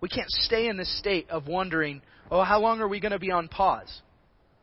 We 0.00 0.08
can't 0.08 0.30
stay 0.30 0.68
in 0.68 0.76
this 0.76 0.98
state 0.98 1.28
of 1.30 1.46
wondering, 1.46 2.02
oh, 2.30 2.44
how 2.44 2.60
long 2.60 2.80
are 2.80 2.88
we 2.88 3.00
going 3.00 3.12
to 3.12 3.18
be 3.18 3.30
on 3.30 3.48
pause? 3.48 4.02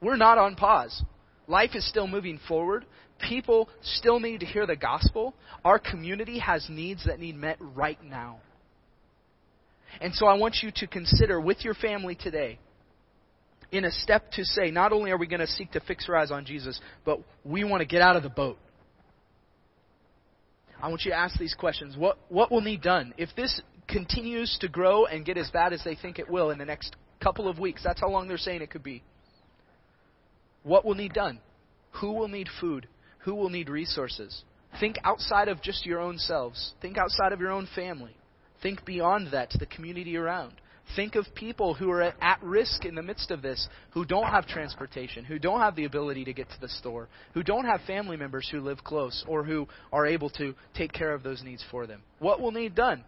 We're 0.01 0.15
not 0.15 0.37
on 0.37 0.55
pause. 0.55 1.03
Life 1.47 1.71
is 1.73 1.87
still 1.87 2.07
moving 2.07 2.39
forward. 2.47 2.85
People 3.19 3.69
still 3.81 4.19
need 4.19 4.41
to 4.41 4.45
hear 4.45 4.65
the 4.65 4.75
gospel. 4.75 5.35
Our 5.63 5.79
community 5.79 6.39
has 6.39 6.65
needs 6.69 7.05
that 7.05 7.19
need 7.19 7.35
met 7.35 7.57
right 7.59 8.01
now. 8.03 8.39
And 10.01 10.13
so 10.13 10.27
I 10.27 10.35
want 10.35 10.57
you 10.61 10.71
to 10.75 10.87
consider 10.87 11.39
with 11.39 11.63
your 11.63 11.73
family 11.73 12.15
today, 12.15 12.59
in 13.71 13.85
a 13.85 13.91
step 13.91 14.31
to 14.31 14.45
say, 14.45 14.71
not 14.71 14.93
only 14.93 15.11
are 15.11 15.17
we 15.17 15.27
going 15.27 15.39
to 15.39 15.47
seek 15.47 15.71
to 15.71 15.79
fix 15.81 16.07
our 16.07 16.15
eyes 16.15 16.31
on 16.31 16.45
Jesus, 16.45 16.79
but 17.03 17.19
we 17.43 17.63
want 17.63 17.81
to 17.81 17.85
get 17.85 18.01
out 18.01 18.15
of 18.15 18.23
the 18.23 18.29
boat. 18.29 18.57
I 20.81 20.87
want 20.89 21.03
you 21.03 21.11
to 21.11 21.17
ask 21.17 21.37
these 21.39 21.55
questions. 21.55 21.97
What, 21.97 22.17
what 22.29 22.51
will 22.51 22.61
need 22.61 22.81
done? 22.81 23.13
If 23.17 23.29
this 23.35 23.61
continues 23.87 24.57
to 24.61 24.67
grow 24.67 25.05
and 25.05 25.25
get 25.25 25.37
as 25.37 25.49
bad 25.49 25.73
as 25.73 25.83
they 25.83 25.95
think 25.95 26.19
it 26.19 26.29
will 26.29 26.51
in 26.51 26.57
the 26.57 26.65
next 26.65 26.95
couple 27.21 27.47
of 27.47 27.59
weeks, 27.59 27.81
that's 27.83 27.99
how 27.99 28.09
long 28.09 28.27
they're 28.27 28.37
saying 28.37 28.61
it 28.61 28.69
could 28.69 28.83
be. 28.83 29.03
What 30.63 30.85
will 30.85 30.95
need 30.95 31.13
done? 31.13 31.39
Who 32.01 32.13
will 32.13 32.27
need 32.27 32.49
food? 32.59 32.87
Who 33.19 33.35
will 33.35 33.49
need 33.49 33.69
resources? 33.69 34.43
Think 34.79 34.97
outside 35.03 35.47
of 35.47 35.61
just 35.61 35.85
your 35.85 35.99
own 35.99 36.17
selves. 36.17 36.73
Think 36.81 36.97
outside 36.97 37.31
of 37.31 37.39
your 37.39 37.51
own 37.51 37.67
family. 37.75 38.15
Think 38.65 38.83
beyond 38.83 39.27
that 39.31 39.51
to 39.51 39.59
the 39.59 39.67
community 39.67 40.17
around. 40.17 40.53
Think 40.95 41.13
of 41.13 41.27
people 41.35 41.75
who 41.75 41.91
are 41.91 42.01
at 42.01 42.41
risk 42.41 42.83
in 42.83 42.95
the 42.95 43.03
midst 43.03 43.29
of 43.29 43.43
this, 43.43 43.69
who 43.91 44.05
don't 44.05 44.25
have 44.25 44.47
transportation, 44.47 45.23
who 45.23 45.37
don't 45.37 45.59
have 45.59 45.75
the 45.75 45.85
ability 45.85 46.25
to 46.25 46.33
get 46.33 46.49
to 46.49 46.59
the 46.59 46.69
store, 46.69 47.07
who 47.35 47.43
don't 47.43 47.65
have 47.65 47.81
family 47.81 48.17
members 48.17 48.49
who 48.51 48.61
live 48.61 48.83
close, 48.83 49.23
or 49.27 49.43
who 49.43 49.67
are 49.93 50.07
able 50.07 50.31
to 50.31 50.55
take 50.73 50.91
care 50.93 51.13
of 51.13 51.21
those 51.21 51.43
needs 51.43 51.63
for 51.69 51.85
them. 51.85 52.01
What 52.17 52.41
will 52.41 52.49
need 52.49 52.73
done? 52.73 53.03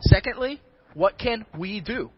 Secondly, 0.00 0.60
what 0.92 1.18
can 1.18 1.46
we 1.58 1.80
do? 1.80 2.10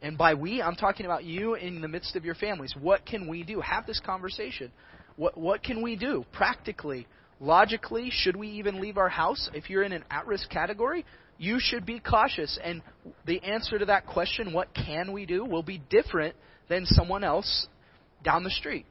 And 0.00 0.16
by 0.16 0.32
we, 0.32 0.62
I'm 0.62 0.76
talking 0.76 1.04
about 1.04 1.24
you 1.24 1.56
in 1.56 1.82
the 1.82 1.88
midst 1.88 2.16
of 2.16 2.24
your 2.24 2.36
families. 2.36 2.74
What 2.80 3.04
can 3.04 3.28
we 3.28 3.42
do? 3.42 3.60
Have 3.60 3.86
this 3.86 4.00
conversation. 4.00 4.72
What, 5.16 5.36
what 5.36 5.62
can 5.62 5.82
we 5.82 5.96
do 5.96 6.24
practically? 6.32 7.06
Logically, 7.40 8.08
should 8.10 8.36
we 8.36 8.48
even 8.48 8.80
leave 8.80 8.96
our 8.96 9.08
house? 9.08 9.50
If 9.52 9.68
you're 9.68 9.82
in 9.82 9.92
an 9.92 10.04
at 10.10 10.26
risk 10.26 10.48
category, 10.48 11.04
you 11.38 11.58
should 11.60 11.84
be 11.84 12.00
cautious. 12.00 12.58
And 12.62 12.82
the 13.26 13.42
answer 13.42 13.78
to 13.78 13.84
that 13.86 14.06
question, 14.06 14.52
what 14.52 14.74
can 14.74 15.12
we 15.12 15.26
do, 15.26 15.44
will 15.44 15.62
be 15.62 15.82
different 15.90 16.34
than 16.68 16.86
someone 16.86 17.24
else 17.24 17.66
down 18.24 18.42
the 18.42 18.50
street. 18.50 18.86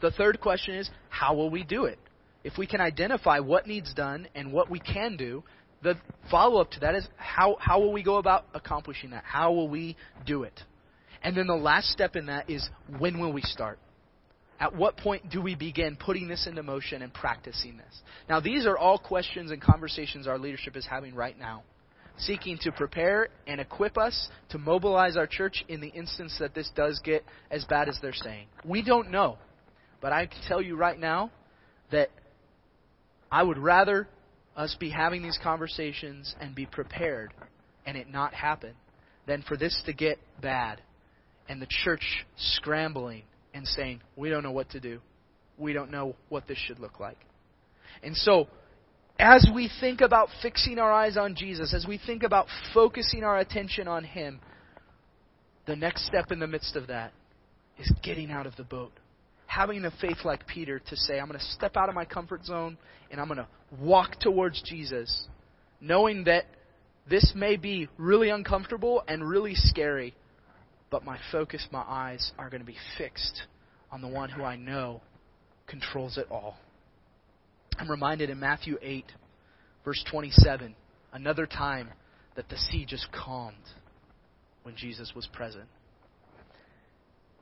The 0.00 0.10
third 0.10 0.40
question 0.40 0.74
is, 0.74 0.90
how 1.08 1.34
will 1.34 1.50
we 1.50 1.64
do 1.64 1.86
it? 1.86 1.98
If 2.42 2.58
we 2.58 2.66
can 2.66 2.80
identify 2.80 3.38
what 3.38 3.66
needs 3.66 3.94
done 3.94 4.28
and 4.34 4.52
what 4.52 4.70
we 4.70 4.78
can 4.78 5.16
do, 5.16 5.42
the 5.82 5.96
follow 6.30 6.60
up 6.60 6.70
to 6.72 6.80
that 6.80 6.94
is 6.94 7.06
how, 7.16 7.56
how 7.58 7.80
will 7.80 7.92
we 7.92 8.02
go 8.02 8.16
about 8.16 8.46
accomplishing 8.54 9.10
that? 9.10 9.24
How 9.24 9.52
will 9.52 9.68
we 9.68 9.96
do 10.26 10.42
it? 10.42 10.58
And 11.22 11.34
then 11.34 11.46
the 11.46 11.54
last 11.54 11.88
step 11.88 12.16
in 12.16 12.26
that 12.26 12.50
is 12.50 12.68
when 12.98 13.18
will 13.18 13.32
we 13.32 13.40
start? 13.42 13.78
At 14.60 14.74
what 14.74 14.96
point 14.96 15.30
do 15.30 15.42
we 15.42 15.54
begin 15.54 15.96
putting 15.96 16.28
this 16.28 16.46
into 16.46 16.62
motion 16.62 17.02
and 17.02 17.12
practicing 17.12 17.76
this? 17.76 18.02
Now, 18.28 18.40
these 18.40 18.66
are 18.66 18.78
all 18.78 18.98
questions 18.98 19.50
and 19.50 19.60
conversations 19.60 20.26
our 20.26 20.38
leadership 20.38 20.76
is 20.76 20.86
having 20.86 21.14
right 21.14 21.38
now, 21.38 21.64
seeking 22.18 22.58
to 22.62 22.70
prepare 22.70 23.28
and 23.46 23.60
equip 23.60 23.98
us 23.98 24.28
to 24.50 24.58
mobilize 24.58 25.16
our 25.16 25.26
church 25.26 25.64
in 25.68 25.80
the 25.80 25.88
instance 25.88 26.36
that 26.38 26.54
this 26.54 26.70
does 26.76 27.00
get 27.02 27.24
as 27.50 27.64
bad 27.64 27.88
as 27.88 27.98
they're 28.00 28.12
saying. 28.12 28.46
We 28.64 28.82
don't 28.82 29.10
know, 29.10 29.38
but 30.00 30.12
I 30.12 30.26
can 30.26 30.40
tell 30.46 30.62
you 30.62 30.76
right 30.76 30.98
now 30.98 31.30
that 31.90 32.10
I 33.30 33.42
would 33.42 33.58
rather 33.58 34.08
us 34.56 34.76
be 34.78 34.90
having 34.90 35.22
these 35.22 35.38
conversations 35.42 36.34
and 36.40 36.54
be 36.54 36.66
prepared 36.66 37.32
and 37.84 37.96
it 37.96 38.08
not 38.08 38.32
happen 38.32 38.74
than 39.26 39.42
for 39.42 39.56
this 39.56 39.82
to 39.86 39.92
get 39.92 40.18
bad 40.40 40.80
and 41.48 41.60
the 41.60 41.66
church 41.68 42.24
scrambling 42.36 43.24
and 43.54 43.66
saying, 43.66 44.02
We 44.16 44.28
don't 44.28 44.42
know 44.42 44.52
what 44.52 44.70
to 44.70 44.80
do. 44.80 45.00
We 45.56 45.72
don't 45.72 45.90
know 45.90 46.16
what 46.28 46.46
this 46.46 46.58
should 46.58 46.80
look 46.80 47.00
like. 47.00 47.18
And 48.02 48.16
so, 48.16 48.48
as 49.18 49.48
we 49.54 49.70
think 49.80 50.00
about 50.00 50.28
fixing 50.42 50.78
our 50.78 50.92
eyes 50.92 51.16
on 51.16 51.36
Jesus, 51.36 51.72
as 51.72 51.86
we 51.86 51.98
think 52.04 52.24
about 52.24 52.46
focusing 52.74 53.22
our 53.22 53.38
attention 53.38 53.86
on 53.86 54.04
Him, 54.04 54.40
the 55.66 55.76
next 55.76 56.06
step 56.06 56.32
in 56.32 56.40
the 56.40 56.46
midst 56.46 56.76
of 56.76 56.88
that 56.88 57.12
is 57.78 57.90
getting 58.02 58.30
out 58.30 58.46
of 58.46 58.56
the 58.56 58.64
boat. 58.64 58.92
Having 59.46 59.82
the 59.82 59.92
faith 60.00 60.18
like 60.24 60.46
Peter 60.46 60.80
to 60.80 60.96
say, 60.96 61.20
I'm 61.20 61.28
going 61.28 61.38
to 61.38 61.46
step 61.46 61.76
out 61.76 61.88
of 61.88 61.94
my 61.94 62.04
comfort 62.04 62.44
zone 62.44 62.76
and 63.10 63.20
I'm 63.20 63.28
going 63.28 63.38
to 63.38 63.46
walk 63.80 64.18
towards 64.18 64.60
Jesus, 64.62 65.28
knowing 65.80 66.24
that 66.24 66.44
this 67.08 67.32
may 67.36 67.56
be 67.56 67.88
really 67.96 68.30
uncomfortable 68.30 69.04
and 69.06 69.26
really 69.26 69.54
scary, 69.54 70.14
but 70.90 71.04
my 71.04 71.18
focus, 71.32 71.66
my 71.72 71.84
eyes 71.86 72.32
are 72.38 72.50
going 72.50 72.60
to 72.60 72.66
be 72.66 72.76
fixed 72.98 73.42
on 73.90 74.00
the 74.00 74.08
one 74.08 74.28
who 74.28 74.42
I 74.42 74.56
know 74.56 75.00
controls 75.66 76.18
it 76.18 76.26
all. 76.30 76.56
I'm 77.78 77.90
reminded 77.90 78.30
in 78.30 78.38
Matthew 78.38 78.76
8, 78.80 79.04
verse 79.84 80.04
27, 80.10 80.74
another 81.12 81.46
time 81.46 81.90
that 82.36 82.48
the 82.48 82.56
sea 82.56 82.84
just 82.86 83.08
calmed 83.12 83.56
when 84.62 84.76
Jesus 84.76 85.12
was 85.14 85.26
present. 85.32 85.66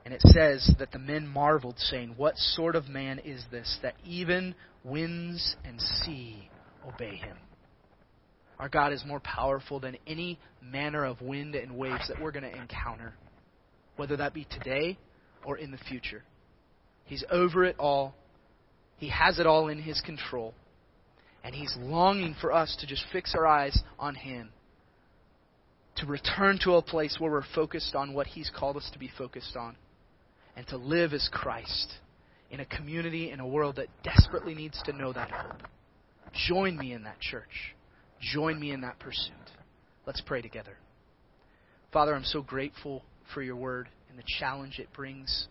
And 0.05 0.13
it 0.13 0.23
says 0.23 0.75
that 0.79 0.91
the 0.91 0.99
men 0.99 1.27
marveled, 1.27 1.79
saying, 1.79 2.15
What 2.17 2.37
sort 2.37 2.75
of 2.75 2.89
man 2.89 3.21
is 3.21 3.45
this 3.51 3.79
that 3.83 3.95
even 4.05 4.55
winds 4.85 5.57
and 5.65 5.81
sea 5.81 6.51
obey 6.87 7.17
him? 7.17 7.37
Our 8.59 8.69
God 8.69 8.93
is 8.93 9.05
more 9.07 9.21
powerful 9.21 9.81
than 9.81 9.97
any 10.07 10.39
manner 10.61 11.05
of 11.05 11.21
wind 11.21 11.55
and 11.55 11.77
waves 11.77 12.09
that 12.09 12.21
we're 12.21 12.33
going 12.33 12.51
to 12.51 12.57
encounter 12.57 13.15
whether 13.97 14.17
that 14.17 14.35
be 14.35 14.47
today 14.51 14.99
or 15.45 15.57
in 15.59 15.71
the 15.71 15.79
future. 15.79 16.23
He's 17.05 17.25
over 17.31 17.65
it 17.65 17.77
all. 17.79 18.15
He 18.97 19.09
has 19.09 19.39
it 19.39 19.47
all 19.47 19.69
in 19.69 19.83
His 19.83 20.01
control. 20.01 20.55
And 21.45 21.55
He's 21.55 21.75
longing 21.79 22.37
for 22.41 22.53
us 22.53 22.77
to 22.81 22.87
just 22.87 23.05
fix 23.13 23.35
our 23.35 23.47
eyes 23.47 23.79
on 23.99 24.15
Him. 24.15 24.51
To 25.97 26.07
return 26.07 26.59
to 26.65 26.75
a 26.75 26.83
place 26.83 27.17
where 27.19 27.31
we're 27.31 27.43
focused 27.55 27.95
on 27.95 28.15
what 28.15 28.29
He's 28.29 28.51
called 28.57 28.77
us 28.77 28.89
to 28.93 28.99
be 28.99 29.11
focused 29.19 29.57
on. 29.57 29.77
And 30.57 30.67
to 30.69 30.77
live 30.77 31.13
as 31.13 31.29
Christ 31.33 31.95
in 32.51 32.61
a 32.61 32.67
community, 32.67 33.31
in 33.31 33.41
a 33.41 33.47
world 33.47 33.77
that 33.77 33.89
desperately 34.05 34.55
needs 34.55 34.81
to 34.85 34.93
know 34.93 35.13
that 35.13 35.31
hope. 35.31 35.63
Join 36.49 36.77
me 36.77 36.93
in 36.93 37.03
that 37.05 37.19
church. 37.21 37.75
Join 38.21 38.61
me 38.61 38.71
in 38.71 38.83
that 38.83 38.99
pursuit. 38.99 39.33
Let's 40.07 40.21
pray 40.21 40.43
together. 40.43 40.77
Father, 41.93 42.15
I'm 42.15 42.25
so 42.25 42.43
grateful 42.43 43.03
for 43.35 43.43
your 43.43 43.57
word 43.57 43.89
and 44.09 44.19
the 44.19 44.25
challenge 44.39 44.79
it 44.79 44.93
brings. 44.93 45.49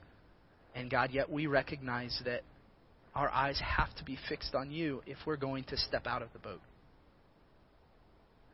And 0.76 0.90
God, 0.90 1.12
yet 1.12 1.30
we 1.30 1.48
recognize 1.48 2.20
that 2.26 2.42
our 3.14 3.30
eyes 3.30 3.60
have 3.60 3.94
to 3.98 4.04
be 4.04 4.18
fixed 4.30 4.56
on 4.56 4.72
you 4.72 5.02
if 5.06 5.18
we're 5.26 5.38
going 5.38 5.66
to 5.66 5.78
step 5.78 6.08
out 6.08 6.22
of 6.22 6.30
the 6.34 6.40
boat. 6.40 6.62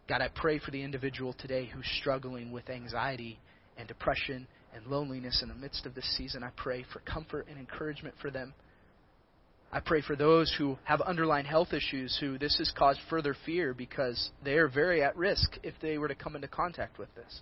God, 0.10 0.22
I 0.22 0.30
pray 0.34 0.58
for 0.58 0.72
the 0.72 0.82
individual 0.82 1.34
today 1.34 1.70
who's 1.72 1.86
struggling 2.00 2.52
with 2.52 2.70
anxiety 2.70 3.40
and 3.78 3.88
depression 3.88 4.48
and 4.74 4.88
loneliness 4.88 5.42
in 5.44 5.50
the 5.50 5.56
midst 5.56 5.86
of 5.86 5.96
this 5.96 6.18
season. 6.18 6.44
I 6.44 6.50
pray 6.56 6.86
for 6.94 7.00
comfort 7.00 7.48
and 7.50 7.60
encouragement 7.60 8.16
for 8.22 8.32
them. 8.32 8.54
I 9.72 9.82
pray 9.82 10.02
for 10.02 10.16
those 10.16 10.54
who 10.58 10.78
have 10.86 11.02
underlying 11.02 11.46
health 11.46 11.74
issues 11.74 12.18
who 12.22 12.38
this 12.38 12.58
has 12.58 12.72
caused 12.78 13.00
further 13.10 13.36
fear 13.46 13.74
because 13.74 14.30
they 14.44 14.54
are 14.54 14.70
very 14.70 15.04
at 15.04 15.18
risk 15.18 15.58
if 15.62 15.74
they 15.82 15.98
were 15.98 16.08
to 16.08 16.16
come 16.16 16.36
into 16.36 16.48
contact 16.48 16.98
with 16.98 17.14
this. 17.16 17.42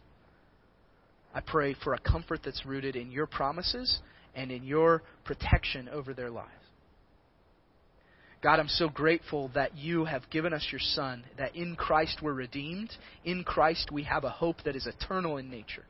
I 1.35 1.41
pray 1.41 1.75
for 1.83 1.93
a 1.93 1.99
comfort 1.99 2.39
that's 2.45 2.65
rooted 2.65 2.95
in 2.95 3.11
your 3.11 3.27
promises 3.27 3.99
and 4.33 4.51
in 4.51 4.63
your 4.63 5.03
protection 5.25 5.89
over 5.89 6.13
their 6.13 6.31
lives. 6.31 6.49
God, 8.41 8.59
I'm 8.59 8.69
so 8.69 8.87
grateful 8.87 9.51
that 9.53 9.75
you 9.75 10.05
have 10.05 10.29
given 10.29 10.53
us 10.53 10.67
your 10.71 10.79
Son, 10.79 11.25
that 11.37 11.55
in 11.55 11.75
Christ 11.75 12.19
we're 12.21 12.33
redeemed. 12.33 12.91
In 13.25 13.43
Christ 13.43 13.89
we 13.91 14.03
have 14.03 14.23
a 14.23 14.29
hope 14.29 14.63
that 14.63 14.75
is 14.75 14.87
eternal 14.87 15.37
in 15.37 15.49
nature. 15.49 15.83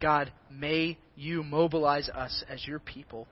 God, 0.00 0.32
may 0.50 0.96
you 1.16 1.42
mobilize 1.42 2.08
us 2.08 2.44
as 2.48 2.66
your 2.66 2.78
people 2.78 3.26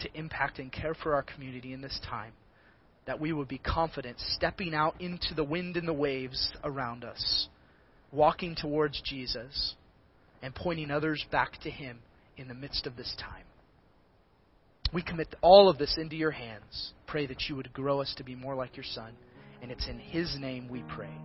to 0.00 0.08
impact 0.14 0.58
and 0.58 0.72
care 0.72 0.94
for 0.94 1.14
our 1.14 1.22
community 1.22 1.72
in 1.72 1.80
this 1.82 2.00
time. 2.08 2.32
That 3.06 3.20
we 3.20 3.32
would 3.32 3.48
be 3.48 3.58
confident 3.58 4.16
stepping 4.20 4.74
out 4.74 5.00
into 5.00 5.34
the 5.34 5.44
wind 5.44 5.76
and 5.76 5.86
the 5.86 5.92
waves 5.92 6.52
around 6.62 7.04
us, 7.04 7.48
walking 8.14 8.54
towards 8.54 9.00
Jesus, 9.02 9.74
and 10.42 10.54
pointing 10.54 10.90
others 10.90 11.24
back 11.32 11.58
to 11.62 11.70
Him 11.70 11.98
in 12.36 12.48
the 12.48 12.54
midst 12.54 12.86
of 12.86 12.96
this 12.96 13.14
time. 13.18 13.44
We 14.92 15.02
commit 15.02 15.34
all 15.40 15.68
of 15.68 15.78
this 15.78 15.96
into 15.98 16.14
your 16.14 16.30
hands. 16.30 16.92
Pray 17.06 17.26
that 17.26 17.48
you 17.48 17.56
would 17.56 17.72
grow 17.72 18.00
us 18.00 18.14
to 18.18 18.24
be 18.24 18.34
more 18.34 18.54
like 18.54 18.76
your 18.76 18.84
Son. 18.84 19.12
And 19.62 19.70
it's 19.70 19.88
in 19.88 19.98
His 19.98 20.36
name 20.38 20.68
we 20.68 20.84
pray. 20.94 21.16